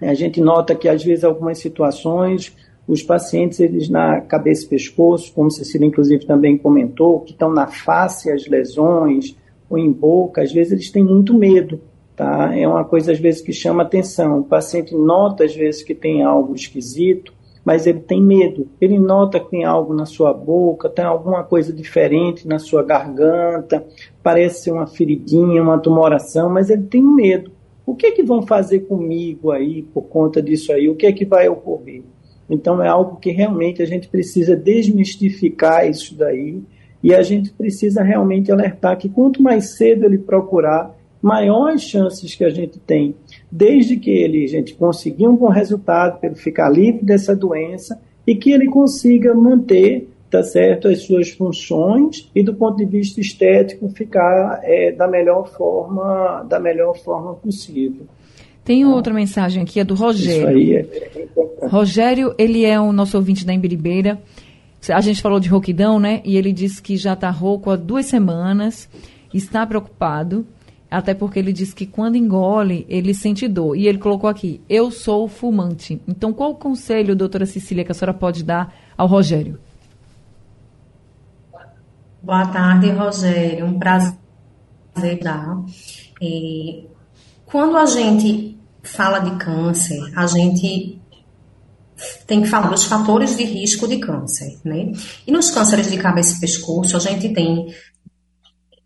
a 0.00 0.14
gente 0.14 0.40
nota 0.40 0.74
que 0.74 0.88
às 0.88 1.02
vezes 1.02 1.24
algumas 1.24 1.58
situações 1.58 2.54
os 2.86 3.02
pacientes, 3.02 3.60
eles 3.60 3.88
na 3.88 4.20
cabeça 4.20 4.64
e 4.64 4.68
pescoço, 4.68 5.32
como 5.32 5.50
Cecília 5.50 5.86
inclusive 5.86 6.26
também 6.26 6.58
comentou, 6.58 7.20
que 7.20 7.32
estão 7.32 7.50
na 7.50 7.66
face 7.66 8.30
as 8.30 8.46
lesões 8.46 9.36
ou 9.70 9.78
em 9.78 9.90
boca, 9.90 10.42
às 10.42 10.52
vezes 10.52 10.72
eles 10.72 10.90
têm 10.90 11.02
muito 11.02 11.32
medo, 11.32 11.80
tá? 12.14 12.54
É 12.54 12.68
uma 12.68 12.84
coisa 12.84 13.12
às 13.12 13.18
vezes 13.18 13.40
que 13.40 13.52
chama 13.52 13.82
atenção. 13.82 14.40
O 14.40 14.44
paciente 14.44 14.94
nota 14.94 15.44
às 15.44 15.54
vezes 15.56 15.82
que 15.82 15.94
tem 15.94 16.22
algo 16.22 16.54
esquisito, 16.54 17.32
mas 17.64 17.86
ele 17.86 18.00
tem 18.00 18.22
medo. 18.22 18.68
Ele 18.80 18.98
nota 18.98 19.40
que 19.40 19.50
tem 19.50 19.64
algo 19.64 19.94
na 19.94 20.04
sua 20.04 20.32
boca, 20.34 20.88
tem 20.88 21.04
alguma 21.04 21.42
coisa 21.42 21.72
diferente 21.72 22.46
na 22.46 22.58
sua 22.58 22.82
garganta, 22.82 23.84
parece 24.22 24.64
ser 24.64 24.72
uma 24.72 24.86
feridinha, 24.86 25.62
uma 25.62 25.78
tumoração, 25.78 26.50
mas 26.50 26.68
ele 26.68 26.82
tem 26.82 27.02
medo. 27.02 27.50
O 27.86 27.94
que 27.94 28.06
é 28.06 28.10
que 28.10 28.22
vão 28.22 28.42
fazer 28.42 28.80
comigo 28.80 29.50
aí 29.50 29.82
por 29.82 30.02
conta 30.02 30.42
disso 30.42 30.72
aí? 30.72 30.88
O 30.88 30.94
que 30.94 31.06
é 31.06 31.12
que 31.12 31.24
vai 31.24 31.48
ocorrer? 31.48 32.02
Então 32.48 32.82
é 32.82 32.88
algo 32.88 33.16
que 33.16 33.30
realmente 33.30 33.82
a 33.82 33.86
gente 33.86 34.08
precisa 34.08 34.54
desmistificar 34.54 35.88
isso 35.88 36.14
daí 36.14 36.62
e 37.02 37.14
a 37.14 37.22
gente 37.22 37.50
precisa 37.52 38.02
realmente 38.02 38.50
alertar 38.50 38.96
que 38.98 39.08
quanto 39.08 39.42
mais 39.42 39.76
cedo 39.76 40.04
ele 40.04 40.18
procurar, 40.18 40.94
maiores 41.20 41.82
chances 41.82 42.34
que 42.34 42.44
a 42.44 42.50
gente 42.50 42.78
tem, 42.78 43.14
desde 43.56 43.96
que 43.96 44.10
ele, 44.10 44.48
gente 44.48 44.74
conseguir 44.74 45.28
um 45.28 45.36
bom 45.36 45.48
resultado, 45.48 46.18
para 46.18 46.28
ele 46.28 46.36
ficar 46.36 46.68
livre 46.68 47.04
dessa 47.04 47.36
doença 47.36 48.00
e 48.26 48.34
que 48.34 48.50
ele 48.50 48.66
consiga 48.66 49.32
manter, 49.32 50.08
tá 50.28 50.42
certo, 50.42 50.88
as 50.88 51.02
suas 51.02 51.30
funções 51.30 52.28
e 52.34 52.42
do 52.42 52.52
ponto 52.52 52.78
de 52.78 52.84
vista 52.84 53.20
estético 53.20 53.88
ficar 53.90 54.58
é, 54.64 54.90
da 54.90 55.06
melhor 55.06 55.48
forma, 55.48 56.44
da 56.48 56.58
melhor 56.58 56.98
forma 56.98 57.34
possível. 57.34 58.04
Tem 58.64 58.84
outra 58.84 59.14
mensagem 59.14 59.62
aqui, 59.62 59.78
é 59.78 59.84
do 59.84 59.94
Rogério. 59.94 60.58
Isso 60.58 60.82
aí 60.82 60.88
é 61.62 61.66
Rogério, 61.68 62.34
ele 62.36 62.64
é 62.64 62.80
o 62.80 62.92
nosso 62.92 63.16
ouvinte 63.16 63.46
da 63.46 63.54
Embiribeira. 63.54 64.20
A 64.88 65.00
gente 65.00 65.22
falou 65.22 65.38
de 65.38 65.48
rouquidão, 65.48 66.00
né? 66.00 66.20
E 66.24 66.36
ele 66.36 66.52
disse 66.52 66.82
que 66.82 66.96
já 66.96 67.12
está 67.12 67.30
rouco 67.30 67.70
há 67.70 67.76
duas 67.76 68.06
semanas, 68.06 68.88
está 69.32 69.64
preocupado, 69.64 70.44
até 70.94 71.12
porque 71.12 71.38
ele 71.38 71.52
disse 71.52 71.74
que 71.74 71.86
quando 71.86 72.16
engole, 72.16 72.86
ele 72.88 73.12
sente 73.12 73.48
dor. 73.48 73.76
E 73.76 73.86
ele 73.86 73.98
colocou 73.98 74.30
aqui, 74.30 74.60
eu 74.68 74.90
sou 74.90 75.28
fumante. 75.28 76.00
Então, 76.06 76.32
qual 76.32 76.52
o 76.52 76.54
conselho, 76.54 77.16
doutora 77.16 77.46
Cecília, 77.46 77.84
que 77.84 77.92
a 77.92 77.94
senhora 77.94 78.14
pode 78.14 78.44
dar 78.44 78.72
ao 78.96 79.06
Rogério? 79.06 79.58
Boa 82.22 82.46
tarde, 82.46 82.90
Rogério. 82.90 83.66
Um 83.66 83.78
prazer 83.78 84.14
dar. 85.22 85.58
É, 86.22 86.84
quando 87.44 87.76
a 87.76 87.86
gente 87.86 88.56
fala 88.82 89.18
de 89.18 89.36
câncer, 89.36 90.00
a 90.16 90.26
gente 90.26 91.00
tem 92.26 92.42
que 92.42 92.48
falar 92.48 92.68
dos 92.68 92.84
fatores 92.84 93.36
de 93.36 93.44
risco 93.44 93.88
de 93.88 93.98
câncer, 93.98 94.58
né? 94.64 94.92
E 95.26 95.32
nos 95.32 95.50
cânceres 95.50 95.90
de 95.90 95.96
cabeça 95.96 96.36
e 96.36 96.40
pescoço, 96.40 96.96
a 96.96 97.00
gente 97.00 97.28
tem 97.30 97.66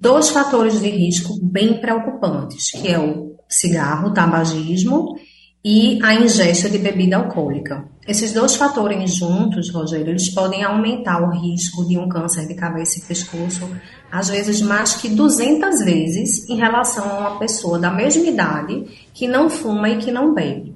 dois 0.01 0.31
fatores 0.31 0.81
de 0.81 0.89
risco 0.89 1.39
bem 1.43 1.81
preocupantes, 1.81 2.71
que 2.71 2.89
é 2.89 2.99
o 2.99 3.37
cigarro, 3.49 4.09
o 4.09 4.15
tabagismo 4.15 5.17
e 5.65 5.99
a 6.03 6.15
ingesta 6.15 6.69
de 6.69 6.79
bebida 6.79 7.17
alcoólica. 7.17 7.89
Esses 8.07 8.33
dois 8.33 8.55
fatores 8.55 9.15
juntos, 9.15 9.71
Rogério, 9.71 10.11
eles 10.11 10.31
podem 10.31 10.63
aumentar 10.63 11.21
o 11.23 11.31
risco 11.31 11.87
de 11.87 11.99
um 11.99 12.09
câncer 12.09 12.47
de 12.47 12.55
cabeça 12.55 12.99
e 12.99 13.03
pescoço, 13.03 13.69
às 14.11 14.29
vezes 14.29 14.63
mais 14.63 14.95
que 14.95 15.11
200 15.11 15.81
vezes 15.85 16.49
em 16.49 16.57
relação 16.57 17.05
a 17.05 17.19
uma 17.19 17.39
pessoa 17.39 17.79
da 17.79 17.91
mesma 17.91 18.25
idade 18.27 18.87
que 19.13 19.29
não 19.29 19.51
fuma 19.51 19.91
e 19.91 19.99
que 19.99 20.11
não 20.11 20.33
bebe. 20.33 20.75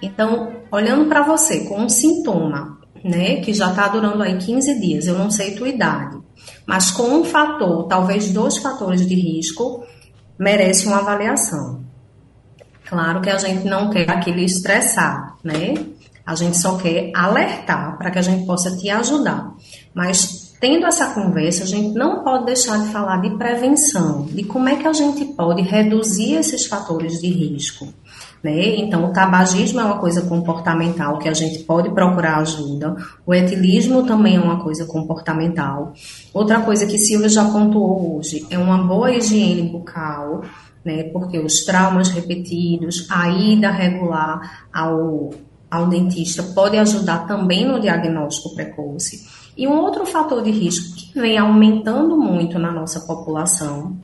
Então, 0.00 0.52
olhando 0.70 1.06
para 1.06 1.22
você 1.22 1.64
com 1.64 1.82
um 1.82 1.88
sintoma, 1.88 2.77
né, 3.04 3.36
que 3.36 3.52
já 3.52 3.70
está 3.70 3.88
durando 3.88 4.22
aí 4.22 4.36
15 4.36 4.80
dias, 4.80 5.06
eu 5.06 5.18
não 5.18 5.30
sei 5.30 5.54
tua 5.54 5.68
idade, 5.68 6.18
mas 6.66 6.90
com 6.90 7.02
um 7.02 7.24
fator, 7.24 7.86
talvez 7.86 8.30
dois 8.30 8.58
fatores 8.58 9.06
de 9.06 9.14
risco, 9.14 9.84
merece 10.38 10.86
uma 10.86 10.98
avaliação. 10.98 11.82
Claro 12.88 13.20
que 13.20 13.28
a 13.28 13.36
gente 13.36 13.64
não 13.64 13.90
quer 13.90 14.10
aquele 14.10 14.44
estressar, 14.44 15.36
né? 15.44 15.74
A 16.24 16.34
gente 16.34 16.56
só 16.58 16.76
quer 16.76 17.10
alertar 17.14 17.96
para 17.98 18.10
que 18.10 18.18
a 18.18 18.22
gente 18.22 18.46
possa 18.46 18.76
te 18.76 18.88
ajudar. 18.88 19.52
Mas 19.94 20.37
tendo 20.60 20.86
essa 20.86 21.14
conversa, 21.14 21.64
a 21.64 21.66
gente 21.66 21.94
não 21.94 22.22
pode 22.22 22.46
deixar 22.46 22.78
de 22.78 22.88
falar 22.88 23.20
de 23.20 23.30
prevenção, 23.36 24.26
de 24.26 24.44
como 24.44 24.68
é 24.68 24.76
que 24.76 24.86
a 24.86 24.92
gente 24.92 25.24
pode 25.24 25.62
reduzir 25.62 26.34
esses 26.34 26.66
fatores 26.66 27.20
de 27.20 27.28
risco. 27.28 27.88
Né? 28.42 28.76
Então, 28.76 29.04
o 29.04 29.12
tabagismo 29.12 29.80
é 29.80 29.84
uma 29.84 29.98
coisa 29.98 30.22
comportamental 30.22 31.18
que 31.18 31.28
a 31.28 31.34
gente 31.34 31.60
pode 31.60 31.90
procurar 31.90 32.38
ajuda. 32.38 32.96
O 33.26 33.34
etilismo 33.34 34.04
também 34.04 34.36
é 34.36 34.40
uma 34.40 34.62
coisa 34.62 34.84
comportamental. 34.84 35.92
Outra 36.32 36.60
coisa 36.60 36.86
que 36.86 36.98
Silvia 36.98 37.28
já 37.28 37.44
pontuou 37.44 38.18
hoje 38.18 38.46
é 38.48 38.56
uma 38.56 38.78
boa 38.78 39.10
higiene 39.10 39.62
bucal 39.62 40.42
né? 40.88 41.04
Porque 41.04 41.38
os 41.38 41.64
traumas 41.64 42.08
repetidos, 42.08 43.06
a 43.10 43.28
ida 43.28 43.70
regular 43.70 44.66
ao, 44.72 45.30
ao 45.70 45.86
dentista 45.86 46.42
pode 46.42 46.78
ajudar 46.78 47.26
também 47.26 47.66
no 47.66 47.78
diagnóstico 47.78 48.54
precoce. 48.54 49.26
E 49.58 49.66
um 49.66 49.76
outro 49.80 50.06
fator 50.06 50.40
de 50.42 50.52
risco 50.52 50.94
que 50.96 51.20
vem 51.20 51.36
aumentando 51.36 52.16
muito 52.16 52.58
na 52.58 52.70
nossa 52.70 53.00
população 53.00 53.96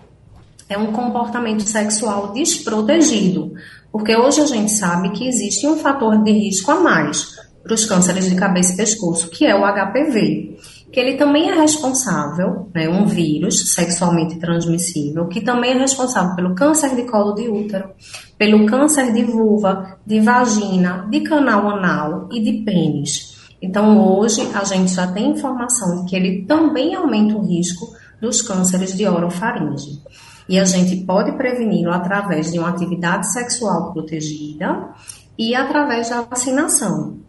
é 0.69 0.77
um 0.77 0.93
comportamento 0.93 1.63
sexual 1.63 2.33
desprotegido, 2.33 3.53
porque 3.93 4.17
hoje 4.17 4.41
a 4.41 4.47
gente 4.47 4.73
sabe 4.73 5.11
que 5.11 5.29
existe 5.29 5.67
um 5.67 5.77
fator 5.77 6.23
de 6.25 6.33
risco 6.33 6.73
a 6.73 6.81
mais 6.81 7.37
para 7.63 7.73
os 7.73 7.85
cânceres 7.85 8.29
de 8.29 8.35
cabeça 8.35 8.73
e 8.73 8.77
pescoço, 8.77 9.31
que 9.31 9.47
é 9.47 9.55
o 9.55 9.63
HPV 9.63 10.59
que 10.95 11.01
ele 11.01 11.17
também 11.17 11.51
é 11.51 11.55
responsável, 11.55 12.69
né, 12.73 12.89
um 12.89 13.05
vírus 13.05 13.75
sexualmente 13.75 14.39
transmissível, 14.39 15.27
que 15.27 15.41
também 15.41 15.73
é 15.73 15.79
responsável 15.79 16.37
pelo 16.37 16.55
câncer 16.55 16.95
de 16.95 17.03
colo 17.03 17.33
de 17.35 17.49
útero, 17.49 17.91
pelo 18.39 18.65
câncer 18.65 19.13
de 19.13 19.25
vulva, 19.25 19.99
de 20.07 20.21
vagina, 20.21 21.05
de 21.11 21.23
canal 21.23 21.69
anal 21.69 22.29
e 22.31 22.41
de 22.41 22.65
pênis. 22.65 23.34
Então, 23.65 24.19
hoje, 24.19 24.43
a 24.55 24.63
gente 24.63 24.93
já 24.93 25.07
tem 25.07 25.31
informação 25.31 26.05
de 26.05 26.11
que 26.11 26.17
ele 26.17 26.45
também 26.45 26.95
aumenta 26.95 27.35
o 27.35 27.47
risco 27.47 27.87
dos 28.21 28.43
cânceres 28.43 28.95
de 28.95 29.07
orofaringe. 29.07 30.03
E 30.47 30.59
a 30.59 30.65
gente 30.65 30.97
pode 31.07 31.33
preveni-lo 31.33 31.91
através 31.91 32.53
de 32.53 32.59
uma 32.59 32.69
atividade 32.69 33.33
sexual 33.33 33.91
protegida 33.95 34.91
e 35.39 35.55
através 35.55 36.11
da 36.11 36.21
vacinação. 36.21 37.21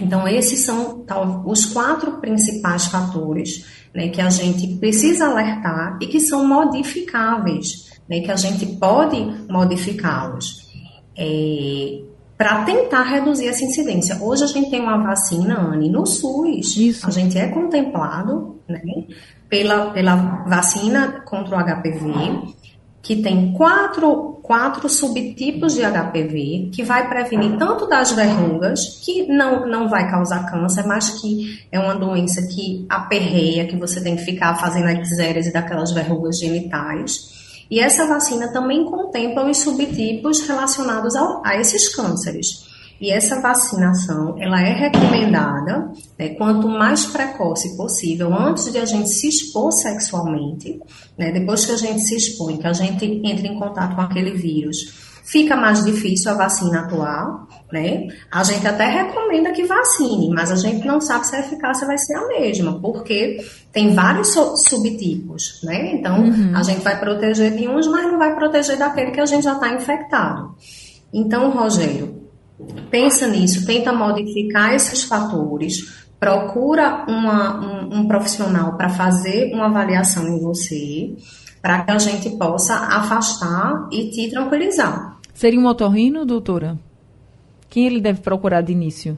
Então, 0.00 0.26
esses 0.26 0.60
são 0.60 1.04
os 1.46 1.66
quatro 1.66 2.18
principais 2.20 2.86
fatores 2.86 3.64
né, 3.94 4.08
que 4.08 4.20
a 4.20 4.30
gente 4.30 4.66
precisa 4.78 5.26
alertar 5.26 5.96
e 6.02 6.06
que 6.08 6.18
são 6.18 6.44
modificáveis, 6.44 7.88
né, 8.08 8.20
que 8.20 8.30
a 8.32 8.36
gente 8.36 8.66
pode 8.78 9.16
modificá-los 9.48 10.68
é, 11.16 12.00
para 12.38 12.64
tentar 12.64 13.02
reduzir 13.02 13.48
essa 13.48 13.64
incidência. 13.64 14.16
Hoje 14.22 14.44
a 14.44 14.46
gente 14.46 14.70
tem 14.70 14.80
uma 14.80 14.96
vacina, 14.96 15.58
Anne, 15.60 15.90
no 15.90 16.06
SUS. 16.06 16.76
Isso. 16.76 17.06
A 17.06 17.10
gente 17.10 17.36
é 17.36 17.48
contemplado 17.48 18.60
né, 18.68 18.80
pela, 19.48 19.90
pela 19.90 20.44
vacina 20.46 21.20
contra 21.26 21.56
o 21.56 21.60
HPV 21.60 22.56
que 23.08 23.22
tem 23.22 23.54
quatro, 23.54 24.38
quatro 24.42 24.86
subtipos 24.86 25.74
de 25.74 25.80
HPV, 25.80 26.70
que 26.74 26.82
vai 26.82 27.08
prevenir 27.08 27.56
tanto 27.56 27.88
das 27.88 28.12
verrugas, 28.12 29.00
que 29.02 29.26
não, 29.26 29.66
não 29.66 29.88
vai 29.88 30.10
causar 30.10 30.50
câncer, 30.50 30.86
mas 30.86 31.18
que 31.18 31.64
é 31.72 31.80
uma 31.80 31.94
doença 31.94 32.46
que 32.46 32.84
aperreia, 32.86 33.66
que 33.66 33.76
você 33.76 34.02
tem 34.02 34.14
que 34.14 34.24
ficar 34.24 34.56
fazendo 34.56 34.88
a 34.88 34.92
exérese 34.92 35.50
daquelas 35.50 35.90
verrugas 35.92 36.38
genitais. 36.38 37.37
E 37.70 37.80
essa 37.80 38.06
vacina 38.06 38.48
também 38.52 38.84
contempla 38.84 39.48
os 39.48 39.58
subtipos 39.58 40.40
relacionados 40.40 41.14
ao, 41.14 41.44
a 41.44 41.56
esses 41.56 41.94
cânceres. 41.94 42.66
E 43.00 43.12
essa 43.12 43.40
vacinação, 43.40 44.36
ela 44.40 44.60
é 44.60 44.72
recomendada 44.72 45.92
né, 46.18 46.30
quanto 46.30 46.66
mais 46.66 47.06
precoce 47.06 47.76
possível, 47.76 48.34
antes 48.34 48.72
de 48.72 48.78
a 48.78 48.84
gente 48.84 49.08
se 49.08 49.28
expor 49.28 49.70
sexualmente, 49.70 50.80
né, 51.16 51.30
depois 51.30 51.64
que 51.64 51.72
a 51.72 51.76
gente 51.76 52.00
se 52.00 52.16
expõe, 52.16 52.56
que 52.56 52.66
a 52.66 52.72
gente 52.72 53.04
entra 53.24 53.46
em 53.46 53.56
contato 53.56 53.94
com 53.94 54.00
aquele 54.00 54.32
vírus, 54.32 55.17
fica 55.28 55.54
mais 55.54 55.84
difícil 55.84 56.30
a 56.32 56.34
vacina 56.34 56.80
atuar, 56.80 57.46
né? 57.70 58.08
A 58.32 58.42
gente 58.42 58.66
até 58.66 58.86
recomenda 58.86 59.52
que 59.52 59.62
vacine, 59.64 60.30
mas 60.30 60.50
a 60.50 60.56
gente 60.56 60.86
não 60.86 61.02
sabe 61.02 61.26
se 61.26 61.36
a 61.36 61.40
eficácia 61.40 61.86
vai 61.86 61.98
ser 61.98 62.14
a 62.14 62.28
mesma, 62.28 62.80
porque 62.80 63.36
tem 63.70 63.94
vários 63.94 64.32
subtipos, 64.32 65.60
né? 65.62 65.92
Então, 65.92 66.20
uhum. 66.20 66.52
a 66.54 66.62
gente 66.62 66.80
vai 66.80 66.98
proteger 66.98 67.54
de 67.54 67.68
uns, 67.68 67.86
mas 67.88 68.10
não 68.10 68.18
vai 68.18 68.34
proteger 68.34 68.78
daquele 68.78 69.10
que 69.10 69.20
a 69.20 69.26
gente 69.26 69.44
já 69.44 69.52
está 69.52 69.68
infectado. 69.68 70.54
Então, 71.12 71.50
Rogério, 71.50 72.22
pensa 72.90 73.28
nisso, 73.28 73.66
tenta 73.66 73.92
modificar 73.92 74.74
esses 74.74 75.04
fatores, 75.04 76.06
procura 76.18 77.04
uma, 77.06 77.60
um, 77.60 77.98
um 77.98 78.08
profissional 78.08 78.78
para 78.78 78.88
fazer 78.88 79.52
uma 79.54 79.66
avaliação 79.66 80.26
em 80.26 80.40
você, 80.40 81.14
para 81.60 81.84
que 81.84 81.90
a 81.90 81.98
gente 81.98 82.30
possa 82.30 82.74
afastar 82.74 83.88
e 83.92 84.10
te 84.10 84.30
tranquilizar. 84.30 85.17
Seria 85.38 85.60
um 85.60 85.66
otorrino, 85.66 86.26
doutora? 86.26 86.76
Quem 87.70 87.86
ele 87.86 88.00
deve 88.00 88.20
procurar 88.22 88.60
de 88.60 88.72
início? 88.72 89.16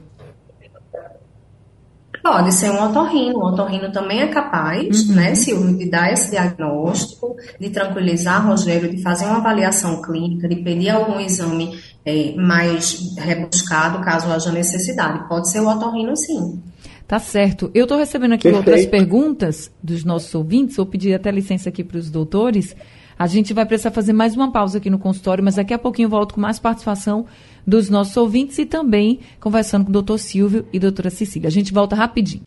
Pode 2.21 2.53
ser 2.53 2.69
um 2.69 2.79
otorrino. 2.79 3.39
O 3.39 3.47
otorrino 3.47 3.91
também 3.91 4.21
é 4.21 4.27
capaz, 4.27 5.09
uhum. 5.09 5.15
né, 5.15 5.33
Silvio, 5.33 5.75
de 5.75 5.89
dar 5.89 6.13
esse 6.13 6.29
diagnóstico, 6.29 7.35
de 7.59 7.71
tranquilizar 7.71 8.45
Rogério, 8.45 8.95
de 8.95 9.01
fazer 9.01 9.25
uma 9.25 9.37
avaliação 9.37 9.99
clínica, 9.99 10.47
de 10.47 10.57
pedir 10.57 10.91
algum 10.91 11.19
exame 11.19 11.75
é, 12.05 12.35
mais 12.35 13.15
rebuscado, 13.17 14.05
caso 14.05 14.31
haja 14.31 14.51
necessidade. 14.51 15.27
Pode 15.27 15.49
ser 15.49 15.61
o 15.61 15.67
otorrino, 15.67 16.15
sim. 16.15 16.61
Tá 17.07 17.17
certo. 17.17 17.71
Eu 17.73 17.85
estou 17.85 17.97
recebendo 17.97 18.33
aqui 18.33 18.43
Perfeito. 18.43 18.69
outras 18.69 18.85
perguntas 18.85 19.71
dos 19.81 20.03
nossos 20.03 20.35
ouvintes. 20.35 20.77
Vou 20.77 20.85
pedir 20.85 21.15
até 21.15 21.31
licença 21.31 21.69
aqui 21.69 21.83
para 21.83 21.97
os 21.97 22.11
doutores. 22.11 22.75
A 23.17 23.27
gente 23.27 23.53
vai 23.53 23.65
precisar 23.65 23.91
fazer 23.91 24.13
mais 24.13 24.35
uma 24.35 24.51
pausa 24.51 24.77
aqui 24.77 24.89
no 24.89 24.99
consultório, 24.99 25.43
mas 25.43 25.55
daqui 25.55 25.73
a 25.73 25.79
pouquinho 25.79 26.07
eu 26.07 26.09
volto 26.09 26.35
com 26.35 26.41
mais 26.41 26.59
participação 26.59 27.25
dos 27.65 27.89
nossos 27.89 28.15
ouvintes 28.17 28.57
e 28.57 28.65
também 28.65 29.19
conversando 29.39 29.85
com 29.85 29.89
o 29.89 29.93
doutor 29.93 30.17
Silvio 30.17 30.65
e 30.73 30.79
doutora 30.79 31.09
Cecília. 31.09 31.47
A 31.47 31.51
gente 31.51 31.73
volta 31.73 31.95
rapidinho. 31.95 32.43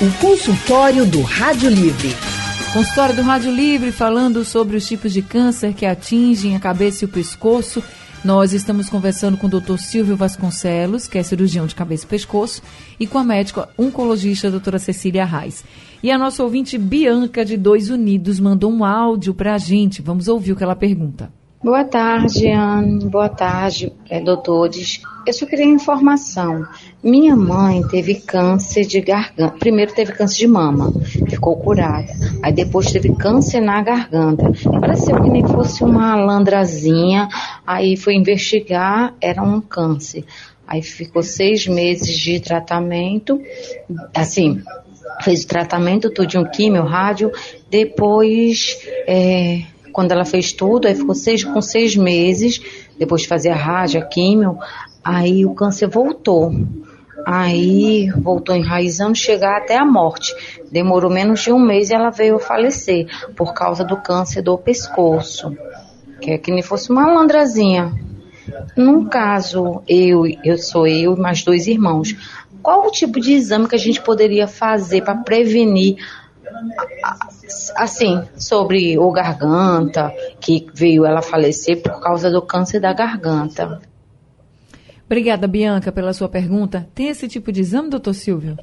O 0.00 0.10
consultório 0.18 1.04
do 1.04 1.20
Rádio 1.22 1.68
Livre. 1.68 2.14
Consultório 2.72 3.16
do 3.16 3.22
Rádio 3.22 3.52
Livre 3.52 3.92
falando 3.92 4.44
sobre 4.44 4.76
os 4.76 4.86
tipos 4.86 5.12
de 5.12 5.22
câncer 5.22 5.74
que 5.74 5.84
atingem 5.84 6.54
a 6.56 6.60
cabeça 6.60 7.04
e 7.04 7.06
o 7.06 7.08
pescoço. 7.08 7.82
Nós 8.22 8.52
estamos 8.52 8.90
conversando 8.90 9.38
com 9.38 9.46
o 9.46 9.50
Dr. 9.50 9.78
Silvio 9.78 10.14
Vasconcelos, 10.14 11.08
que 11.08 11.16
é 11.16 11.22
cirurgião 11.22 11.66
de 11.66 11.74
cabeça 11.74 12.04
e 12.04 12.08
pescoço, 12.08 12.62
e 12.98 13.06
com 13.06 13.16
a 13.16 13.24
médica 13.24 13.70
oncologista 13.78 14.48
a 14.48 14.50
doutora 14.50 14.78
Cecília 14.78 15.24
Reis. 15.24 15.64
E 16.02 16.10
a 16.10 16.18
nossa 16.18 16.42
ouvinte 16.42 16.76
Bianca, 16.76 17.46
de 17.46 17.56
Dois 17.56 17.88
Unidos, 17.88 18.38
mandou 18.38 18.70
um 18.70 18.84
áudio 18.84 19.32
para 19.32 19.54
a 19.54 19.58
gente. 19.58 20.02
Vamos 20.02 20.28
ouvir 20.28 20.52
o 20.52 20.56
que 20.56 20.62
ela 20.62 20.76
pergunta. 20.76 21.32
Boa 21.62 21.84
tarde, 21.84 22.48
Anne. 22.48 23.04
Boa 23.04 23.28
tarde, 23.28 23.92
é, 24.08 24.18
doutores. 24.18 25.02
Eu 25.26 25.32
só 25.34 25.44
queria 25.44 25.66
informação. 25.66 26.66
Minha 27.04 27.36
mãe 27.36 27.82
teve 27.86 28.14
câncer 28.14 28.86
de 28.86 28.98
garganta. 29.02 29.58
Primeiro 29.58 29.92
teve 29.92 30.12
câncer 30.12 30.38
de 30.38 30.46
mama, 30.46 30.90
ficou 31.28 31.54
curada. 31.58 32.10
Aí 32.42 32.50
depois 32.50 32.90
teve 32.90 33.14
câncer 33.14 33.60
na 33.60 33.82
garganta. 33.82 34.50
Pareceu 34.80 35.22
que 35.22 35.28
nem 35.28 35.46
fosse 35.46 35.84
uma 35.84 36.16
landrazinha. 36.16 37.28
Aí 37.66 37.94
foi 37.94 38.14
investigar, 38.14 39.14
era 39.20 39.42
um 39.42 39.60
câncer. 39.60 40.24
Aí 40.66 40.80
ficou 40.80 41.22
seis 41.22 41.66
meses 41.66 42.18
de 42.18 42.40
tratamento. 42.40 43.38
Assim, 44.14 44.62
fez 45.22 45.44
o 45.44 45.48
tratamento, 45.48 46.08
tudo 46.08 46.40
um 46.40 46.50
químio, 46.50 46.84
rádio. 46.84 47.30
Depois. 47.68 48.78
É, 49.06 49.60
quando 49.92 50.12
ela 50.12 50.24
fez 50.24 50.52
tudo, 50.52 50.86
aí 50.86 50.94
ficou 50.94 51.14
seis, 51.14 51.44
com 51.44 51.60
seis 51.60 51.96
meses, 51.96 52.60
depois 52.98 53.22
de 53.22 53.28
fazer 53.28 53.50
a 53.50 53.56
rádio, 53.56 54.00
a 54.00 54.04
químio, 54.04 54.58
aí 55.04 55.44
o 55.44 55.54
câncer 55.54 55.88
voltou. 55.88 56.52
Aí 57.26 58.10
voltou 58.10 58.56
enraizando, 58.56 59.14
chegar 59.14 59.58
até 59.58 59.76
a 59.76 59.84
morte. 59.84 60.34
Demorou 60.70 61.10
menos 61.10 61.40
de 61.40 61.52
um 61.52 61.58
mês 61.58 61.90
e 61.90 61.94
ela 61.94 62.10
veio 62.10 62.38
falecer 62.38 63.06
por 63.36 63.52
causa 63.52 63.84
do 63.84 63.96
câncer 63.96 64.42
do 64.42 64.56
pescoço. 64.56 65.54
Que 66.20 66.32
é 66.32 66.38
que 66.38 66.50
nem 66.50 66.62
fosse 66.62 66.90
uma 66.90 67.12
landrazinha. 67.12 67.92
Num 68.76 69.04
caso, 69.04 69.82
eu, 69.86 70.24
eu 70.44 70.58
sou 70.58 70.86
eu 70.86 71.14
e 71.14 71.20
mais 71.20 71.42
dois 71.42 71.66
irmãos. 71.66 72.14
Qual 72.62 72.86
o 72.86 72.90
tipo 72.90 73.20
de 73.20 73.32
exame 73.32 73.68
que 73.68 73.74
a 73.74 73.78
gente 73.78 74.00
poderia 74.00 74.46
fazer 74.46 75.02
para 75.02 75.16
prevenir 75.16 75.96
assim, 77.76 78.22
sobre 78.36 78.98
o 78.98 79.10
garganta, 79.10 80.12
que 80.40 80.66
veio 80.74 81.04
ela 81.04 81.22
falecer 81.22 81.82
por 81.82 82.00
causa 82.00 82.30
do 82.30 82.42
câncer 82.42 82.80
da 82.80 82.92
garganta. 82.92 83.80
Obrigada, 85.06 85.48
Bianca, 85.48 85.90
pela 85.90 86.12
sua 86.12 86.28
pergunta. 86.28 86.88
Tem 86.94 87.08
esse 87.08 87.26
tipo 87.26 87.50
de 87.50 87.60
exame, 87.60 87.90
doutor 87.90 88.14
Silvio? 88.14 88.56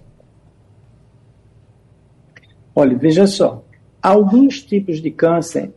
Olha, 2.73 2.97
veja 2.97 3.27
só. 3.27 3.63
Alguns 4.01 4.61
tipos 4.61 5.01
de 5.01 5.11
câncer, 5.11 5.73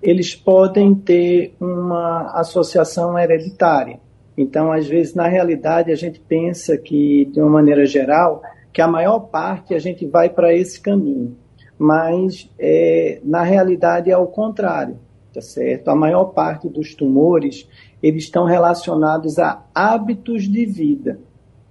eles 0.00 0.34
podem 0.34 0.94
ter 0.94 1.56
uma 1.58 2.38
associação 2.38 3.18
hereditária. 3.18 3.98
Então, 4.36 4.70
às 4.70 4.86
vezes, 4.86 5.14
na 5.14 5.26
realidade, 5.26 5.90
a 5.90 5.96
gente 5.96 6.20
pensa 6.20 6.76
que, 6.76 7.24
de 7.32 7.40
uma 7.40 7.50
maneira 7.50 7.84
geral, 7.84 8.42
que 8.72 8.80
a 8.80 8.88
maior 8.88 9.20
parte 9.20 9.74
a 9.74 9.78
gente 9.78 10.06
vai 10.06 10.28
para 10.30 10.54
esse 10.54 10.80
caminho 10.80 11.36
mas 11.82 12.48
é, 12.60 13.20
na 13.24 13.42
realidade 13.42 14.08
é 14.08 14.16
o 14.16 14.28
contrário, 14.28 14.98
tá 15.34 15.40
certo? 15.40 15.88
A 15.88 15.96
maior 15.96 16.26
parte 16.26 16.68
dos 16.68 16.94
tumores 16.94 17.68
eles 18.00 18.22
estão 18.22 18.44
relacionados 18.44 19.36
a 19.40 19.64
hábitos 19.74 20.44
de 20.44 20.64
vida. 20.64 21.18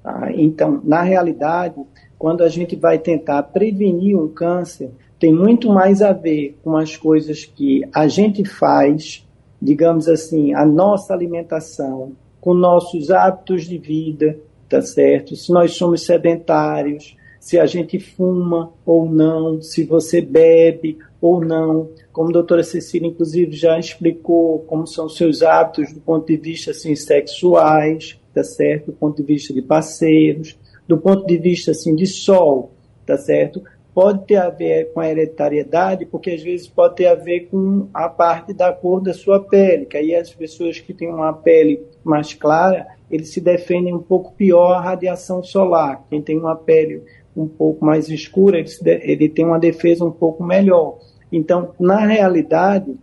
Tá? 0.03 0.29
Então, 0.35 0.81
na 0.83 1.01
realidade, 1.01 1.75
quando 2.19 2.43
a 2.43 2.49
gente 2.49 2.75
vai 2.75 2.99
tentar 2.99 3.41
prevenir 3.43 4.17
um 4.17 4.27
câncer, 4.27 4.91
tem 5.17 5.33
muito 5.33 5.69
mais 5.69 6.01
a 6.01 6.11
ver 6.11 6.59
com 6.61 6.75
as 6.75 6.97
coisas 6.97 7.45
que 7.45 7.81
a 7.93 8.05
gente 8.09 8.43
faz, 8.43 9.25
digamos 9.61 10.09
assim, 10.09 10.53
a 10.53 10.65
nossa 10.65 11.13
alimentação, 11.13 12.11
com 12.41 12.53
nossos 12.53 13.11
hábitos 13.11 13.63
de 13.63 13.77
vida, 13.77 14.37
tá 14.71 14.81
certo? 14.81 15.35
Se 15.35 15.51
nós 15.51 15.75
somos 15.75 16.05
sedentários, 16.05 17.17
se 17.41 17.59
a 17.59 17.65
gente 17.65 17.99
fuma 17.99 18.71
ou 18.85 19.05
não, 19.11 19.61
se 19.61 19.83
você 19.83 20.21
bebe 20.21 20.97
ou 21.19 21.43
não. 21.43 21.89
Como 22.13 22.29
a 22.29 22.31
doutora 22.31 22.63
Cecília, 22.63 23.09
inclusive, 23.09 23.51
já 23.51 23.77
explicou 23.77 24.59
como 24.59 24.87
são 24.87 25.09
seus 25.09 25.41
hábitos 25.41 25.91
do 25.91 25.99
ponto 25.99 26.25
de 26.25 26.37
vista 26.37 26.71
assim, 26.71 26.95
sexuais, 26.95 28.17
tá 28.33 28.45
certo? 28.45 28.87
Do 28.87 28.93
ponto 28.93 29.17
de 29.17 29.23
vista 29.23 29.53
de 29.53 29.61
parceiros, 29.61 30.57
do 30.87 30.97
ponto 30.97 31.27
de 31.27 31.37
vista 31.37 31.71
assim 31.71 31.93
de 31.93 32.07
sol, 32.07 32.71
tá 33.05 33.17
certo? 33.17 33.61
Pode 33.93 34.25
ter 34.25 34.37
a 34.37 34.49
ver 34.49 34.93
com 34.93 35.01
a 35.01 35.09
hereditariedade, 35.09 36.05
porque 36.05 36.31
às 36.31 36.41
vezes 36.41 36.65
pode 36.65 36.95
ter 36.95 37.07
a 37.07 37.15
ver 37.15 37.49
com 37.51 37.89
a 37.93 38.07
parte 38.07 38.53
da 38.53 38.71
cor 38.71 39.01
da 39.01 39.13
sua 39.13 39.41
pele, 39.41 39.85
que 39.85 39.97
aí 39.97 40.15
as 40.15 40.33
pessoas 40.33 40.79
que 40.79 40.93
têm 40.93 41.09
uma 41.09 41.33
pele 41.33 41.83
mais 42.05 42.33
clara, 42.33 42.87
eles 43.11 43.33
se 43.33 43.41
defendem 43.41 43.93
um 43.93 44.01
pouco 44.01 44.33
pior 44.33 44.73
à 44.73 44.81
radiação 44.81 45.43
solar. 45.43 46.03
Quem 46.09 46.21
tem 46.21 46.37
uma 46.37 46.55
pele 46.55 47.03
um 47.35 47.47
pouco 47.47 47.85
mais 47.85 48.09
escura, 48.09 48.59
ele, 48.59 48.69
ele 48.85 49.29
tem 49.29 49.45
uma 49.45 49.59
defesa 49.59 50.03
um 50.03 50.11
pouco 50.11 50.43
melhor. 50.43 50.97
Então, 51.31 51.73
na 51.79 52.05
realidade, 52.05 52.97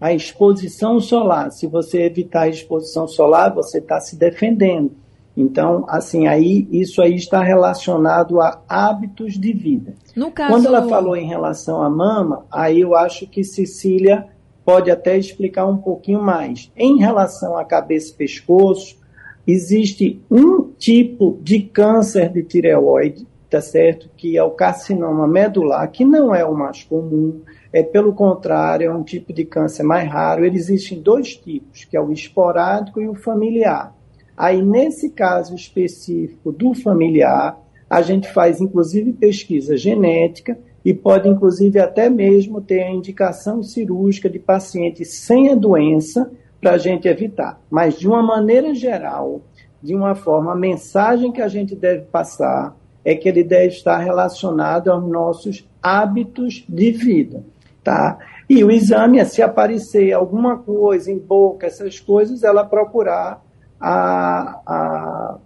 a 0.00 0.12
exposição 0.12 0.98
solar, 0.98 1.52
se 1.52 1.66
você 1.66 2.02
evitar 2.02 2.42
a 2.42 2.48
exposição 2.48 3.06
solar, 3.06 3.54
você 3.54 3.78
está 3.78 4.00
se 4.00 4.16
defendendo. 4.16 4.92
Então, 5.36 5.84
assim, 5.88 6.26
aí 6.26 6.68
isso 6.70 7.00
aí 7.00 7.14
está 7.14 7.42
relacionado 7.42 8.40
a 8.40 8.60
hábitos 8.68 9.34
de 9.38 9.52
vida. 9.52 9.94
Caso... 10.34 10.52
Quando 10.52 10.66
ela 10.66 10.86
falou 10.88 11.16
em 11.16 11.26
relação 11.26 11.82
à 11.82 11.88
mama, 11.88 12.44
aí 12.50 12.80
eu 12.80 12.94
acho 12.94 13.26
que 13.26 13.42
Cecília 13.42 14.26
pode 14.64 14.90
até 14.90 15.16
explicar 15.16 15.66
um 15.66 15.78
pouquinho 15.78 16.22
mais. 16.22 16.70
Em 16.76 16.98
relação 16.98 17.56
à 17.56 17.64
cabeça 17.64 18.12
e 18.12 18.16
pescoço, 18.16 18.96
existe 19.46 20.22
um 20.30 20.70
tipo 20.78 21.38
de 21.42 21.60
câncer 21.60 22.30
de 22.30 22.42
tireoide, 22.42 23.26
tá 23.50 23.60
certo? 23.60 24.08
Que 24.16 24.36
é 24.36 24.42
o 24.42 24.50
carcinoma 24.50 25.26
medular, 25.26 25.90
que 25.90 26.04
não 26.04 26.34
é 26.34 26.44
o 26.44 26.54
mais 26.54 26.82
comum, 26.82 27.42
é 27.72 27.82
pelo 27.82 28.14
contrário, 28.14 28.90
é 28.90 28.94
um 28.94 29.02
tipo 29.02 29.32
de 29.32 29.44
câncer 29.44 29.82
mais 29.82 30.08
raro. 30.08 30.44
Existem 30.44 31.00
dois 31.00 31.36
tipos, 31.36 31.84
que 31.84 31.96
é 31.96 32.00
o 32.00 32.12
esporádico 32.12 33.00
e 33.00 33.08
o 33.08 33.14
familiar. 33.14 33.94
Aí, 34.36 34.62
nesse 34.62 35.10
caso 35.10 35.54
específico 35.54 36.50
do 36.50 36.74
familiar, 36.74 37.60
a 37.88 38.00
gente 38.00 38.32
faz 38.32 38.60
inclusive 38.60 39.12
pesquisa 39.12 39.76
genética 39.76 40.58
e 40.84 40.94
pode 40.94 41.28
inclusive 41.28 41.78
até 41.78 42.08
mesmo 42.08 42.60
ter 42.60 42.82
a 42.82 42.90
indicação 42.90 43.62
cirúrgica 43.62 44.30
de 44.30 44.38
pacientes 44.38 45.12
sem 45.18 45.50
a 45.50 45.54
doença 45.54 46.30
para 46.62 46.74
a 46.74 46.78
gente 46.78 47.08
evitar. 47.08 47.60
Mas 47.68 47.98
de 47.98 48.06
uma 48.06 48.22
maneira 48.22 48.72
geral, 48.72 49.42
de 49.82 49.96
uma 49.96 50.14
forma, 50.14 50.52
a 50.52 50.56
mensagem 50.56 51.32
que 51.32 51.42
a 51.42 51.48
gente 51.48 51.74
deve 51.74 52.02
passar 52.02 52.76
é 53.04 53.16
que 53.16 53.28
ele 53.28 53.42
deve 53.42 53.74
estar 53.74 53.98
relacionado 53.98 54.88
aos 54.88 55.04
nossos 55.10 55.68
hábitos 55.82 56.64
de 56.68 56.92
vida, 56.92 57.42
tá? 57.82 58.16
E 58.48 58.62
o 58.62 58.70
exame 58.70 59.18
é 59.18 59.24
se 59.24 59.42
aparecer 59.42 60.12
alguma 60.12 60.56
coisa 60.58 61.10
em 61.10 61.18
boca, 61.18 61.66
essas 61.66 61.98
coisas, 61.98 62.44
ela 62.44 62.64
procurar 62.64 63.42
a, 63.80 64.60
a, 64.64 65.38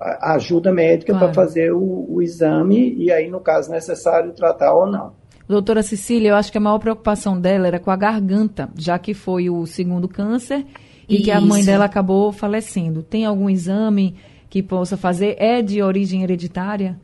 a 0.00 0.34
ajuda 0.34 0.72
médica 0.72 1.12
claro. 1.12 1.26
para 1.26 1.34
fazer 1.34 1.70
o, 1.72 2.06
o 2.08 2.22
exame 2.22 2.94
e 2.94 3.12
aí, 3.12 3.28
no 3.28 3.40
caso 3.40 3.70
necessário, 3.70 4.32
tratar 4.32 4.72
ou 4.72 4.86
não. 4.86 5.12
Doutora 5.48 5.82
Cecília, 5.82 6.30
eu 6.30 6.34
acho 6.36 6.50
que 6.50 6.58
a 6.58 6.60
maior 6.60 6.78
preocupação 6.78 7.40
dela 7.40 7.66
era 7.66 7.78
com 7.78 7.90
a 7.90 7.96
garganta, 7.96 8.70
já 8.76 8.98
que 8.98 9.12
foi 9.12 9.50
o 9.50 9.66
segundo 9.66 10.08
câncer 10.08 10.64
e 11.08 11.16
Isso. 11.16 11.24
que 11.24 11.30
a 11.30 11.40
mãe 11.40 11.64
dela 11.64 11.84
acabou 11.84 12.32
falecendo. 12.32 13.02
Tem 13.02 13.24
algum 13.24 13.50
exame 13.50 14.16
que 14.48 14.62
possa 14.62 14.96
fazer? 14.96 15.36
É 15.38 15.60
de 15.60 15.82
origem 15.82 16.22
hereditária? 16.22 16.98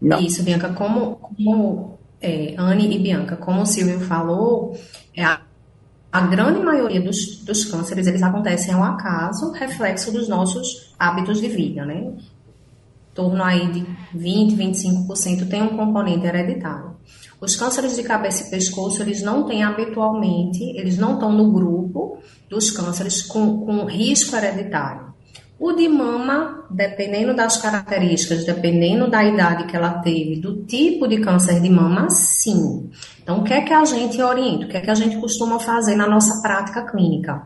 Não. 0.00 0.20
Isso, 0.20 0.42
Bianca, 0.42 0.70
como, 0.70 1.16
como 1.16 1.98
é, 2.20 2.54
Anne 2.56 2.94
e 2.94 2.98
Bianca, 2.98 3.36
como 3.36 3.62
o 3.62 3.66
Silvio 3.66 4.00
falou, 4.00 4.76
é 5.14 5.24
a 5.24 5.40
a 6.12 6.22
grande 6.22 6.60
maioria 6.60 7.00
dos, 7.00 7.38
dos 7.44 7.64
cânceres, 7.64 8.06
eles 8.06 8.22
acontecem 8.22 8.74
ao 8.74 8.82
acaso, 8.82 9.52
reflexo 9.52 10.10
dos 10.10 10.28
nossos 10.28 10.92
hábitos 10.98 11.40
de 11.40 11.48
vida, 11.48 11.84
né? 11.84 12.12
Torno 13.20 13.44
aí 13.44 13.70
de 13.70 13.86
20, 14.14 14.56
25% 14.56 15.46
tem 15.46 15.62
um 15.62 15.76
componente 15.76 16.26
hereditário. 16.26 16.96
Os 17.38 17.54
cânceres 17.54 17.94
de 17.94 18.02
cabeça 18.02 18.46
e 18.46 18.50
pescoço, 18.50 19.02
eles 19.02 19.20
não 19.20 19.44
têm 19.44 19.62
habitualmente, 19.62 20.62
eles 20.74 20.96
não 20.96 21.14
estão 21.14 21.30
no 21.30 21.52
grupo 21.52 22.16
dos 22.48 22.70
cânceres 22.70 23.20
com, 23.20 23.58
com 23.58 23.84
risco 23.84 24.34
hereditário. 24.34 25.10
O 25.58 25.72
de 25.72 25.86
mama, 25.86 26.64
dependendo 26.70 27.36
das 27.36 27.58
características, 27.58 28.46
dependendo 28.46 29.10
da 29.10 29.22
idade 29.22 29.66
que 29.66 29.76
ela 29.76 29.98
teve, 29.98 30.40
do 30.40 30.64
tipo 30.64 31.06
de 31.06 31.20
câncer 31.20 31.60
de 31.60 31.68
mama, 31.68 32.08
sim. 32.08 32.88
Então, 33.22 33.40
o 33.40 33.44
que 33.44 33.52
é 33.52 33.60
que 33.60 33.74
a 33.74 33.84
gente 33.84 34.20
orienta? 34.22 34.64
O 34.64 34.68
que 34.68 34.78
é 34.78 34.80
que 34.80 34.90
a 34.90 34.94
gente 34.94 35.18
costuma 35.18 35.60
fazer 35.60 35.94
na 35.94 36.08
nossa 36.08 36.40
prática 36.40 36.90
clínica? 36.90 37.42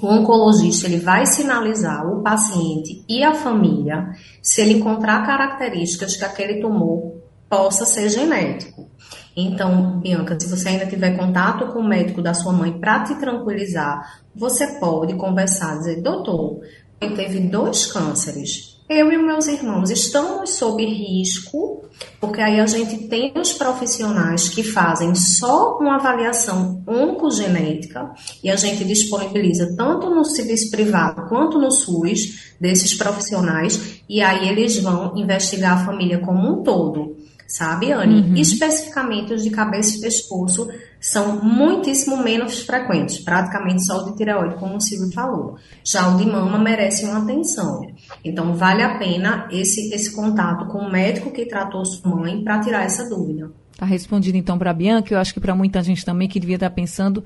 O 0.00 0.08
oncologista 0.08 0.86
ele 0.86 0.98
vai 0.98 1.24
sinalizar 1.24 2.06
o 2.06 2.22
paciente 2.22 3.02
e 3.08 3.22
a 3.22 3.34
família 3.34 4.10
se 4.42 4.60
ele 4.60 4.74
encontrar 4.74 5.26
características 5.26 6.16
que 6.16 6.24
aquele 6.24 6.60
tumor 6.60 7.14
possa 7.48 7.86
ser 7.86 8.08
genético. 8.10 8.90
Então, 9.34 10.00
Bianca, 10.00 10.38
se 10.38 10.48
você 10.48 10.70
ainda 10.70 10.86
tiver 10.86 11.16
contato 11.16 11.72
com 11.72 11.80
o 11.80 11.88
médico 11.88 12.22
da 12.22 12.34
sua 12.34 12.52
mãe 12.52 12.78
para 12.78 13.04
te 13.04 13.14
tranquilizar, 13.16 14.22
você 14.34 14.78
pode 14.78 15.14
conversar, 15.14 15.78
dizer, 15.78 16.02
doutor, 16.02 16.60
teve 16.98 17.40
dois 17.40 17.86
cânceres. 17.86 18.75
Eu 18.88 19.12
e 19.12 19.18
meus 19.18 19.48
irmãos 19.48 19.90
estamos 19.90 20.50
sob 20.50 20.84
risco, 20.84 21.84
porque 22.20 22.40
aí 22.40 22.60
a 22.60 22.66
gente 22.66 23.08
tem 23.08 23.32
os 23.36 23.52
profissionais 23.52 24.48
que 24.48 24.62
fazem 24.62 25.12
só 25.12 25.76
uma 25.78 25.96
avaliação 25.96 26.84
oncogenética 26.86 28.12
e 28.44 28.48
a 28.48 28.54
gente 28.54 28.84
disponibiliza 28.84 29.74
tanto 29.76 30.08
no 30.08 30.24
serviço 30.24 30.70
privado 30.70 31.28
quanto 31.28 31.58
no 31.58 31.72
SUS 31.72 32.54
desses 32.60 32.94
profissionais 32.94 34.00
e 34.08 34.22
aí 34.22 34.48
eles 34.48 34.78
vão 34.78 35.16
investigar 35.16 35.82
a 35.82 35.84
família 35.84 36.20
como 36.20 36.48
um 36.48 36.62
todo 36.62 37.16
sabe, 37.46 37.92
Anne? 37.92 38.20
Uhum. 38.20 38.34
Especificamente 38.36 39.32
os 39.32 39.42
de 39.42 39.50
cabeça 39.50 39.96
e 39.96 40.00
pescoço 40.00 40.68
são 41.00 41.40
muitíssimo 41.42 42.16
menos 42.16 42.60
frequentes, 42.60 43.18
praticamente 43.18 43.84
só 43.84 44.02
o 44.02 44.10
de 44.10 44.16
tireoide, 44.16 44.56
como 44.56 44.76
o 44.76 44.80
Silvio 44.80 45.12
falou. 45.12 45.56
Já 45.84 46.08
o 46.08 46.16
de 46.16 46.26
mama 46.26 46.58
merece 46.58 47.04
uma 47.04 47.18
atenção. 47.18 47.86
Então, 48.24 48.54
vale 48.54 48.82
a 48.82 48.98
pena 48.98 49.48
esse, 49.50 49.94
esse 49.94 50.14
contato 50.14 50.66
com 50.66 50.78
o 50.78 50.90
médico 50.90 51.30
que 51.30 51.46
tratou 51.46 51.84
sua 51.84 52.14
mãe 52.14 52.42
para 52.42 52.60
tirar 52.60 52.84
essa 52.84 53.08
dúvida. 53.08 53.50
Está 53.72 53.84
respondido 53.84 54.38
então 54.38 54.58
para 54.58 54.70
a 54.70 54.74
Bianca, 54.74 55.12
eu 55.12 55.18
acho 55.18 55.34
que 55.34 55.40
para 55.40 55.54
muita 55.54 55.82
gente 55.82 56.04
também 56.04 56.26
que 56.26 56.40
devia 56.40 56.56
estar 56.56 56.70
pensando 56.70 57.22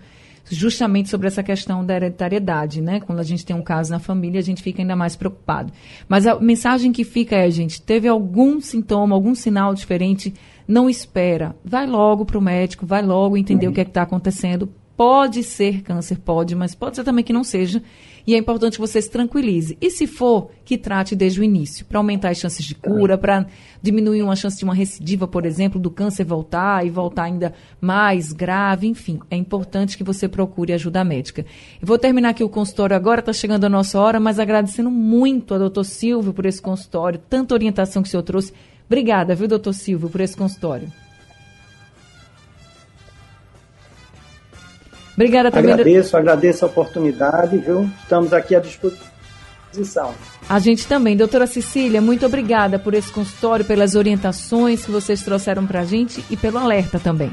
justamente 0.49 1.09
sobre 1.09 1.27
essa 1.27 1.43
questão 1.43 1.85
da 1.85 1.95
hereditariedade, 1.97 2.81
né? 2.81 3.01
Quando 3.01 3.21
a 3.21 3.25
gente 3.25 3.45
tem 3.45 3.55
um 3.55 3.63
caso 3.63 3.91
na 3.91 3.99
família, 3.99 4.41
a 4.41 4.43
gente 4.43 4.63
fica 4.63 4.83
ainda 4.83 4.97
mais 4.97 5.17
preocupado. 5.17 5.73
Mas 6.09 6.27
a 6.27 6.39
mensagem 6.39 6.93
que 6.93 7.05
fica 7.05 7.37
é, 7.37 7.51
gente, 7.51 7.81
teve 7.81 8.09
algum 8.09 8.61
sintoma, 8.61 9.15
algum 9.15 9.35
sinal 9.35 9.75
diferente, 9.75 10.35
não 10.67 10.89
espera. 10.89 11.55
Vai 11.65 11.87
logo 11.87 12.25
para 12.25 12.39
o 12.39 12.43
médico, 12.43 12.87
vai 12.87 13.03
logo 13.03 13.37
entender 13.37 13.69
o 13.69 13.73
que 13.73 13.81
é 13.81 13.85
está 13.85 14.03
acontecendo. 14.03 14.69
Pode 14.97 15.43
ser 15.43 15.83
câncer, 15.83 16.19
pode, 16.19 16.55
mas 16.55 16.75
pode 16.75 16.97
ser 16.97 17.05
também 17.05 17.25
que 17.25 17.33
não 17.33 17.43
seja. 17.43 17.83
E 18.27 18.35
é 18.35 18.39
importante 18.39 18.75
que 18.75 18.81
você 18.81 19.01
se 19.01 19.11
tranquilize. 19.11 19.77
E 19.81 19.91
se 19.91 20.07
for, 20.07 20.51
que 20.65 20.79
trate 20.79 21.17
desde 21.17 21.41
o 21.41 21.45
início, 21.45 21.85
para 21.85 21.99
aumentar 21.99 22.31
as 22.31 22.39
chances 22.39 22.65
de 22.65 22.75
cura, 22.75 23.19
para 23.19 23.47
diminuir 23.83 24.23
uma 24.23 24.37
chance 24.37 24.59
de 24.59 24.65
uma 24.65 24.75
recidiva, 24.75 25.27
por 25.27 25.47
exemplo, 25.47 25.81
do 25.81 25.91
câncer 25.91 26.25
voltar 26.25 26.87
e 26.87 26.91
voltar 26.91 27.25
ainda 27.25 27.53
mais 27.81 28.33
grave, 28.33 28.87
enfim. 28.87 29.19
É 29.31 29.37
importante 29.37 29.97
que 29.97 30.05
você 30.05 30.29
procure 30.29 30.73
ajuda 30.73 31.05
médica. 31.05 31.45
Eu 31.81 31.87
vou 31.87 31.99
terminar 31.99 32.31
aqui 32.31 32.45
o 32.45 32.49
consultório 32.49 32.95
agora, 32.95 33.21
está 33.21 33.33
chegando 33.33 33.65
a 33.65 33.69
nossa 33.69 33.99
hora, 33.99 34.21
mas 34.21 34.39
agradecendo 34.39 34.91
muito 34.91 35.55
ao 35.55 35.61
doutor 35.61 35.85
Silvio 35.85 36.33
por 36.33 36.47
esse 36.47 36.61
consultório, 36.61 37.21
tanta 37.29 37.55
orientação 37.55 38.03
que 38.03 38.09
o 38.09 38.11
senhor 38.11 38.23
trouxe. 38.23 38.53
Obrigada, 38.87 39.35
viu, 39.35 39.49
doutor 39.49 39.73
Silvio, 39.73 40.11
por 40.11 40.21
esse 40.21 40.37
consultório. 40.37 40.91
Obrigada 45.15 45.51
também. 45.51 45.73
Agradeço, 45.73 46.17
agradeço 46.17 46.65
a 46.65 46.69
oportunidade, 46.69 47.59
viu? 47.59 47.91
Estamos 48.03 48.33
aqui 48.33 48.55
à 48.55 48.61
disposição. 48.61 50.15
A 50.49 50.59
gente 50.59 50.87
também. 50.87 51.17
Doutora 51.17 51.47
Cecília, 51.47 52.01
muito 52.01 52.27
obrigada 52.27 52.79
por 52.79 52.95
esse 52.95 53.13
consultório, 53.13 53.65
pelas 53.65 53.95
orientações 53.95 54.85
que 54.85 54.91
vocês 54.91 55.23
trouxeram 55.23 55.67
para 55.67 55.81
a 55.81 55.85
gente 55.85 56.25
e 56.31 56.37
pelo 56.37 56.59
alerta 56.59 56.99
também. 56.99 57.31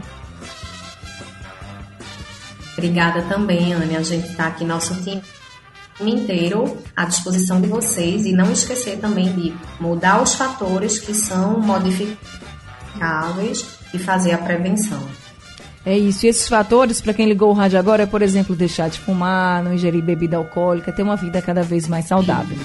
Obrigada 2.77 3.23
também, 3.23 3.73
Anne. 3.73 3.95
A 3.95 4.03
gente 4.03 4.29
está 4.29 4.47
aqui, 4.47 4.63
nosso 4.63 4.93
time 5.01 5.21
inteiro 5.99 6.77
à 6.95 7.05
disposição 7.05 7.59
de 7.59 7.67
vocês 7.67 8.25
e 8.25 8.31
não 8.31 8.51
esquecer 8.51 8.99
também 8.99 9.33
de 9.33 9.53
mudar 9.79 10.21
os 10.21 10.35
fatores 10.35 10.99
que 10.99 11.13
são 11.13 11.59
modificáveis 11.59 13.65
e 13.91 13.97
fazer 13.97 14.33
a 14.33 14.37
prevenção. 14.37 15.01
É 15.87 15.97
isso. 15.97 16.25
E 16.25 16.29
esses 16.29 16.49
fatores, 16.49 16.99
para 16.99 17.13
quem 17.13 17.29
ligou 17.29 17.49
o 17.49 17.53
rádio 17.53 17.79
agora, 17.79 18.03
é, 18.03 18.05
por 18.05 18.21
exemplo, 18.21 18.53
deixar 18.53 18.89
de 18.89 18.99
fumar, 18.99 19.63
não 19.63 19.73
ingerir 19.73 20.03
bebida 20.03 20.35
alcoólica, 20.35 20.91
ter 20.91 21.01
uma 21.01 21.15
vida 21.15 21.41
cada 21.41 21.63
vez 21.63 21.87
mais 21.87 22.03
saudável. 22.03 22.57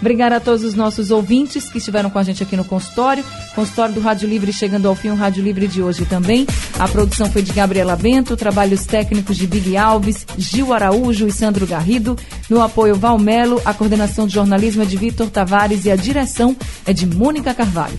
Obrigada 0.00 0.36
a 0.36 0.40
todos 0.40 0.64
os 0.64 0.74
nossos 0.74 1.10
ouvintes 1.10 1.68
que 1.68 1.76
estiveram 1.76 2.08
com 2.08 2.18
a 2.18 2.22
gente 2.22 2.42
aqui 2.42 2.56
no 2.56 2.64
consultório. 2.64 3.22
Consultório 3.54 3.94
do 3.94 4.00
Rádio 4.00 4.26
Livre 4.26 4.50
chegando 4.50 4.88
ao 4.88 4.94
fim, 4.94 5.10
o 5.10 5.14
Rádio 5.14 5.44
Livre 5.44 5.68
de 5.68 5.82
hoje 5.82 6.06
também. 6.06 6.46
A 6.78 6.88
produção 6.88 7.30
foi 7.30 7.42
de 7.42 7.52
Gabriela 7.52 7.94
Bento, 7.96 8.34
trabalhos 8.34 8.86
técnicos 8.86 9.36
de 9.36 9.46
Big 9.46 9.76
Alves, 9.76 10.26
Gil 10.38 10.72
Araújo 10.72 11.26
e 11.26 11.32
Sandro 11.32 11.66
Garrido. 11.66 12.16
No 12.48 12.62
apoio 12.62 12.94
Valmelo, 12.94 13.60
a 13.62 13.74
coordenação 13.74 14.26
de 14.26 14.32
jornalismo 14.32 14.84
é 14.84 14.86
de 14.86 14.96
Vitor 14.96 15.28
Tavares 15.28 15.84
e 15.84 15.90
a 15.90 15.96
direção 15.96 16.56
é 16.86 16.94
de 16.94 17.04
Mônica 17.06 17.52
Carvalho. 17.52 17.98